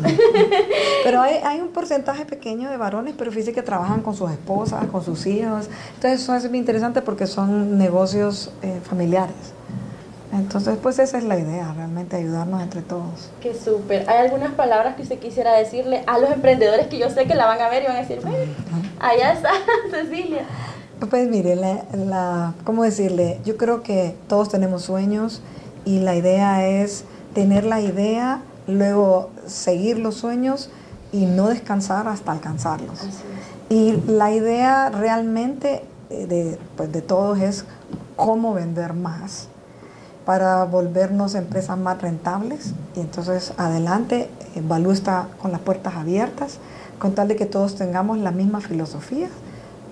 Pero 1.05 1.21
hay, 1.21 1.37
hay, 1.45 1.61
un 1.61 1.69
porcentaje 1.69 2.25
pequeño 2.25 2.71
de 2.71 2.77
varones, 2.77 3.15
pero 3.17 3.31
fíjense 3.31 3.53
que 3.53 3.63
trabajan 3.63 4.03
con 4.03 4.15
sus 4.15 4.31
esposas, 4.31 4.87
con 4.87 5.03
sus 5.03 5.27
hijos. 5.27 5.69
Entonces, 5.95 6.23
eso 6.23 6.35
es 6.35 6.49
muy 6.49 6.59
interesante 6.59 7.03
porque 7.03 7.27
son 7.27 7.79
negocios 7.79 8.51
eh, 8.63 8.81
familiares. 8.85 9.55
Entonces, 10.33 10.79
pues 10.81 10.99
esa 11.01 11.19
es 11.19 11.25
la 11.25 11.39
idea, 11.39 11.73
realmente 11.75 12.17
ayudarnos 12.17 12.63
entre 12.63 12.83
todos. 12.83 13.31
Qué 13.41 13.53
súper. 13.53 14.09
¿Hay 14.09 14.19
algunas 14.19 14.53
palabras 14.53 14.95
que 14.95 15.03
usted 15.03 15.19
quisiera 15.19 15.53
decirle 15.55 16.05
a 16.07 16.19
los 16.19 16.31
emprendedores 16.31 16.87
que 16.87 16.99
yo 16.99 17.11
sé 17.11 17.27
que 17.27 17.35
la 17.35 17.47
van 17.47 17.61
a 17.61 17.69
ver 17.69 17.83
y 17.83 17.87
van 17.87 17.97
a 17.97 18.01
decir, 18.01 18.21
bueno, 18.23 18.53
allá 19.01 19.33
está 19.33 19.51
Cecilia? 19.91 20.45
Pues 21.09 21.29
mire, 21.29 21.57
la, 21.57 22.55
¿cómo 22.65 22.85
decirle? 22.85 23.41
Yo 23.45 23.57
creo 23.57 23.83
que 23.83 24.15
todos 24.29 24.51
tenemos 24.51 24.83
sueños 24.83 25.43
y 25.85 25.99
la 26.01 26.15
idea 26.15 26.69
es 26.69 27.05
tener 27.35 27.65
la 27.65 27.81
idea, 27.81 28.43
luego 28.69 29.31
seguir 29.47 29.99
los 29.99 30.17
sueños 30.17 30.71
y 31.11 31.25
no 31.25 31.49
descansar 31.49 32.07
hasta 32.07 32.31
alcanzarlos. 32.31 33.01
Y 33.69 34.01
la 34.07 34.31
idea 34.31 34.91
realmente 34.91 35.83
eh, 36.11 36.27
de, 36.27 36.59
pues, 36.77 36.93
de 36.93 37.03
todos 37.03 37.41
es 37.41 37.65
cómo 38.15 38.55
vender 38.55 38.93
más 38.93 39.49
para 40.31 40.63
volvernos 40.63 41.35
empresas 41.35 41.77
más 41.77 42.01
rentables. 42.01 42.73
Y 42.95 43.01
entonces 43.01 43.53
adelante, 43.57 44.31
Balú 44.63 44.93
está 44.93 45.27
con 45.43 45.51
las 45.51 45.61
puertas 45.61 45.97
abiertas, 45.97 46.59
con 47.01 47.17
tal 47.17 47.27
de 47.27 47.35
que 47.35 47.47
todos 47.47 47.75
tengamos 47.75 48.17
la 48.17 48.31
misma 48.31 48.61
filosofía. 48.61 49.27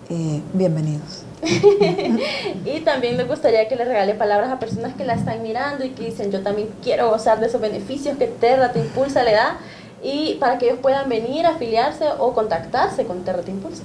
Eh, 0.08 0.40
bienvenidos. 0.52 1.24
y 2.64 2.80
también 2.84 3.16
me 3.16 3.24
gustaría 3.24 3.66
que 3.66 3.74
le 3.74 3.84
regale 3.84 4.14
palabras 4.14 4.52
a 4.52 4.60
personas 4.60 4.94
que 4.94 5.04
la 5.04 5.14
están 5.14 5.42
mirando 5.42 5.84
y 5.84 5.90
que 5.90 6.04
dicen, 6.04 6.30
yo 6.30 6.40
también 6.40 6.68
quiero 6.84 7.10
gozar 7.10 7.40
de 7.40 7.46
esos 7.46 7.60
beneficios 7.60 8.16
que 8.16 8.28
Terra 8.28 8.70
Te 8.70 8.78
Impulsa 8.78 9.24
le 9.24 9.32
da 9.32 9.58
y 10.04 10.36
para 10.38 10.58
que 10.58 10.66
ellos 10.66 10.78
puedan 10.80 11.08
venir, 11.08 11.46
afiliarse 11.46 12.04
o 12.16 12.32
contactarse 12.32 13.06
con 13.06 13.24
Terra 13.24 13.42
Te 13.42 13.50
Impulsa. 13.50 13.82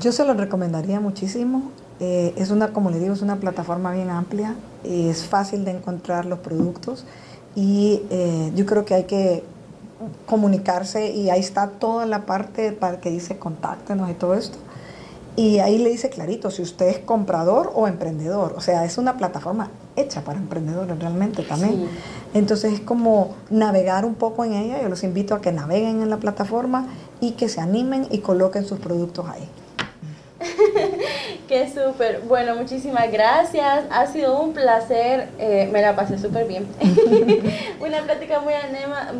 Yo 0.00 0.10
se 0.10 0.24
lo 0.24 0.34
recomendaría 0.34 0.98
muchísimo. 0.98 1.70
Eh, 2.00 2.34
es 2.36 2.50
una, 2.50 2.72
como 2.72 2.90
le 2.90 2.98
digo, 2.98 3.14
es 3.14 3.22
una 3.22 3.36
plataforma 3.36 3.92
bien 3.92 4.10
amplia, 4.10 4.56
es 4.82 5.24
fácil 5.24 5.64
de 5.64 5.70
encontrar 5.70 6.26
los 6.26 6.40
productos 6.40 7.04
y 7.54 8.02
eh, 8.10 8.52
yo 8.54 8.66
creo 8.66 8.84
que 8.84 8.94
hay 8.94 9.04
que 9.04 9.44
comunicarse 10.26 11.12
y 11.12 11.30
ahí 11.30 11.40
está 11.40 11.68
toda 11.68 12.04
la 12.04 12.26
parte 12.26 12.72
para 12.72 13.00
que 13.00 13.10
dice 13.10 13.38
contáctenos 13.38 14.10
y 14.10 14.14
todo 14.14 14.34
esto. 14.34 14.58
Y 15.36 15.58
ahí 15.58 15.78
le 15.78 15.90
dice 15.90 16.10
clarito 16.10 16.50
si 16.50 16.62
usted 16.62 16.86
es 16.86 16.98
comprador 16.98 17.72
o 17.74 17.88
emprendedor. 17.88 18.54
O 18.56 18.60
sea, 18.60 18.84
es 18.84 18.98
una 18.98 19.16
plataforma 19.16 19.70
hecha 19.96 20.22
para 20.22 20.38
emprendedores 20.38 20.96
realmente 20.98 21.42
también. 21.42 21.88
Entonces 22.34 22.74
es 22.74 22.80
como 22.80 23.34
navegar 23.50 24.04
un 24.04 24.14
poco 24.14 24.44
en 24.44 24.52
ella. 24.52 24.80
Yo 24.80 24.88
los 24.88 25.02
invito 25.02 25.34
a 25.34 25.40
que 25.40 25.50
naveguen 25.50 26.02
en 26.02 26.10
la 26.10 26.18
plataforma 26.18 26.86
y 27.20 27.32
que 27.32 27.48
se 27.48 27.60
animen 27.60 28.06
y 28.10 28.18
coloquen 28.18 28.64
sus 28.64 28.78
productos 28.78 29.26
ahí. 29.28 29.48
Qué 31.54 31.68
súper. 31.68 32.22
Bueno, 32.26 32.56
muchísimas 32.56 33.12
gracias. 33.12 33.84
Ha 33.88 34.06
sido 34.06 34.40
un 34.40 34.54
placer. 34.54 35.28
Eh, 35.38 35.68
me 35.72 35.82
la 35.82 35.94
pasé 35.94 36.18
súper 36.18 36.48
bien. 36.48 36.66
Una 37.80 38.02
plática 38.02 38.40
muy, 38.40 38.54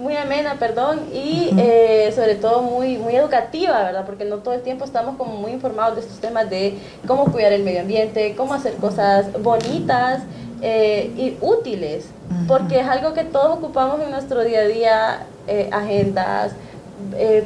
muy 0.00 0.16
amena, 0.16 0.56
perdón, 0.58 1.02
y 1.12 1.50
eh, 1.56 2.10
sobre 2.12 2.34
todo 2.34 2.62
muy, 2.62 2.98
muy 2.98 3.14
educativa, 3.14 3.84
¿verdad? 3.84 4.04
Porque 4.04 4.24
no 4.24 4.38
todo 4.38 4.54
el 4.54 4.62
tiempo 4.62 4.84
estamos 4.84 5.16
como 5.16 5.36
muy 5.36 5.52
informados 5.52 5.94
de 5.94 6.00
estos 6.00 6.18
temas 6.18 6.50
de 6.50 6.76
cómo 7.06 7.26
cuidar 7.26 7.52
el 7.52 7.62
medio 7.62 7.82
ambiente, 7.82 8.34
cómo 8.36 8.54
hacer 8.54 8.74
cosas 8.78 9.26
bonitas 9.40 10.24
eh, 10.60 11.12
y 11.16 11.36
útiles, 11.40 12.06
porque 12.48 12.80
es 12.80 12.86
algo 12.88 13.14
que 13.14 13.22
todos 13.22 13.58
ocupamos 13.58 14.00
en 14.00 14.10
nuestro 14.10 14.42
día 14.42 14.62
a 14.62 14.64
día, 14.64 15.26
agendas, 15.70 16.50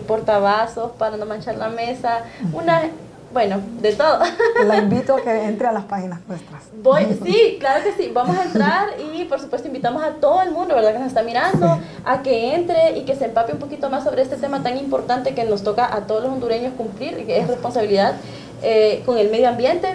portavasos 0.07 0.93
para 0.93 1.19
no 1.19 1.27
manchar 1.27 1.59
la 1.59 1.69
mesa, 1.69 2.23
una 2.55 2.85
bueno, 3.33 3.61
de 3.81 3.93
todo. 3.95 4.21
La 4.67 4.79
invito 4.79 5.17
a 5.17 5.21
que 5.21 5.45
entre 5.45 5.67
a 5.67 5.73
las 5.73 5.85
páginas 5.85 6.21
nuestras. 6.27 6.63
Voy, 6.83 7.05
sí, 7.25 7.57
claro 7.61 7.83
que 7.85 7.93
sí. 7.93 8.11
Vamos 8.13 8.37
a 8.37 8.45
entrar 8.45 8.89
y 9.15 9.25
por 9.25 9.41
supuesto 9.41 9.69
invitamos 9.69 10.03
a 10.03 10.13
todo 10.15 10.43
el 10.43 10.51
mundo, 10.51 10.75
¿verdad? 10.75 10.93
Que 10.93 10.99
nos 10.99 11.09
está 11.09 11.23
mirando, 11.23 11.79
a 12.05 12.23
que 12.23 12.55
entre 12.55 12.99
y 12.99 13.05
que 13.05 13.15
se 13.15 13.27
empape 13.27 13.53
un 13.53 13.59
poquito 13.59 13.91
más 13.91 14.05
sobre 14.05 14.23
este 14.23 14.37
tema 14.37 14.63
tan 14.63 14.77
importante 14.79 15.35
que 15.35 15.45
nos 15.45 15.63
toca 15.63 15.95
a 15.95 16.07
todos 16.07 16.23
los 16.23 16.33
hondureños 16.33 16.73
cumplir 16.77 17.27
que 17.27 17.39
es 17.39 17.49
responsabilidad 17.49 18.15
eh, 18.63 19.03
con 19.05 19.19
el 19.19 19.31
medio 19.31 19.49
ambiente. 19.49 19.89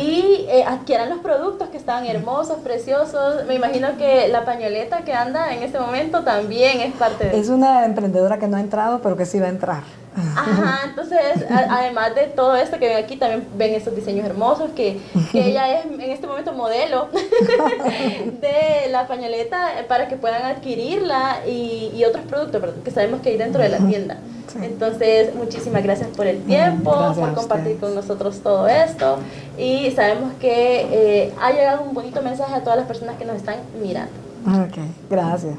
Y 0.00 0.46
eh, 0.48 0.64
adquieran 0.64 1.08
los 1.10 1.18
productos 1.18 1.68
que 1.68 1.76
están 1.76 2.06
hermosos, 2.06 2.58
preciosos. 2.58 3.44
Me 3.48 3.54
imagino 3.54 3.96
que 3.98 4.28
la 4.28 4.44
pañoleta 4.44 4.98
que 5.02 5.12
anda 5.12 5.52
en 5.52 5.64
este 5.64 5.80
momento 5.80 6.22
también 6.22 6.80
es 6.80 6.92
parte 6.94 7.24
de... 7.24 7.40
Es 7.40 7.48
una 7.48 7.84
emprendedora 7.84 8.38
que 8.38 8.46
no 8.46 8.56
ha 8.56 8.60
entrado, 8.60 9.00
pero 9.02 9.16
que 9.16 9.26
sí 9.26 9.40
va 9.40 9.46
a 9.46 9.48
entrar. 9.48 9.82
Ajá, 10.16 10.80
entonces, 10.88 11.44
además 11.50 12.14
de 12.14 12.26
todo 12.28 12.54
esto 12.56 12.78
que 12.78 12.88
ven 12.88 13.04
aquí, 13.04 13.16
también 13.16 13.46
ven 13.56 13.74
estos 13.74 13.96
diseños 13.96 14.24
hermosos, 14.26 14.70
que, 14.76 15.00
que 15.32 15.48
ella 15.48 15.78
es 15.78 15.86
en 15.86 16.00
este 16.00 16.26
momento 16.26 16.52
modelo 16.52 17.08
de 18.40 18.90
la 18.90 19.06
pañoleta 19.06 19.70
para 19.88 20.08
que 20.08 20.16
puedan 20.16 20.44
adquirirla 20.44 21.40
y, 21.46 21.92
y 21.94 22.04
otros 22.04 22.24
productos 22.26 22.62
que 22.84 22.90
sabemos 22.90 23.20
que 23.22 23.30
hay 23.30 23.36
dentro 23.36 23.60
de 23.60 23.68
la 23.70 23.78
tienda. 23.78 24.18
Entonces, 24.62 25.34
muchísimas 25.34 25.82
gracias 25.82 26.08
por 26.16 26.26
el 26.26 26.42
tiempo, 26.42 26.92
por 27.14 27.34
compartir 27.34 27.78
con 27.78 27.94
nosotros 27.94 28.40
todo 28.40 28.68
esto 28.68 29.18
y 29.58 29.90
sabemos 29.90 30.32
que 30.40 30.86
eh, 31.24 31.32
ha 31.40 31.50
llegado 31.50 31.82
un 31.82 31.94
bonito 31.94 32.22
mensaje 32.22 32.54
a 32.54 32.60
todas 32.60 32.78
las 32.78 32.86
personas 32.86 33.16
que 33.16 33.24
nos 33.24 33.36
están 33.36 33.56
mirando. 33.80 34.12
Ok, 34.46 34.78
gracias. 35.10 35.56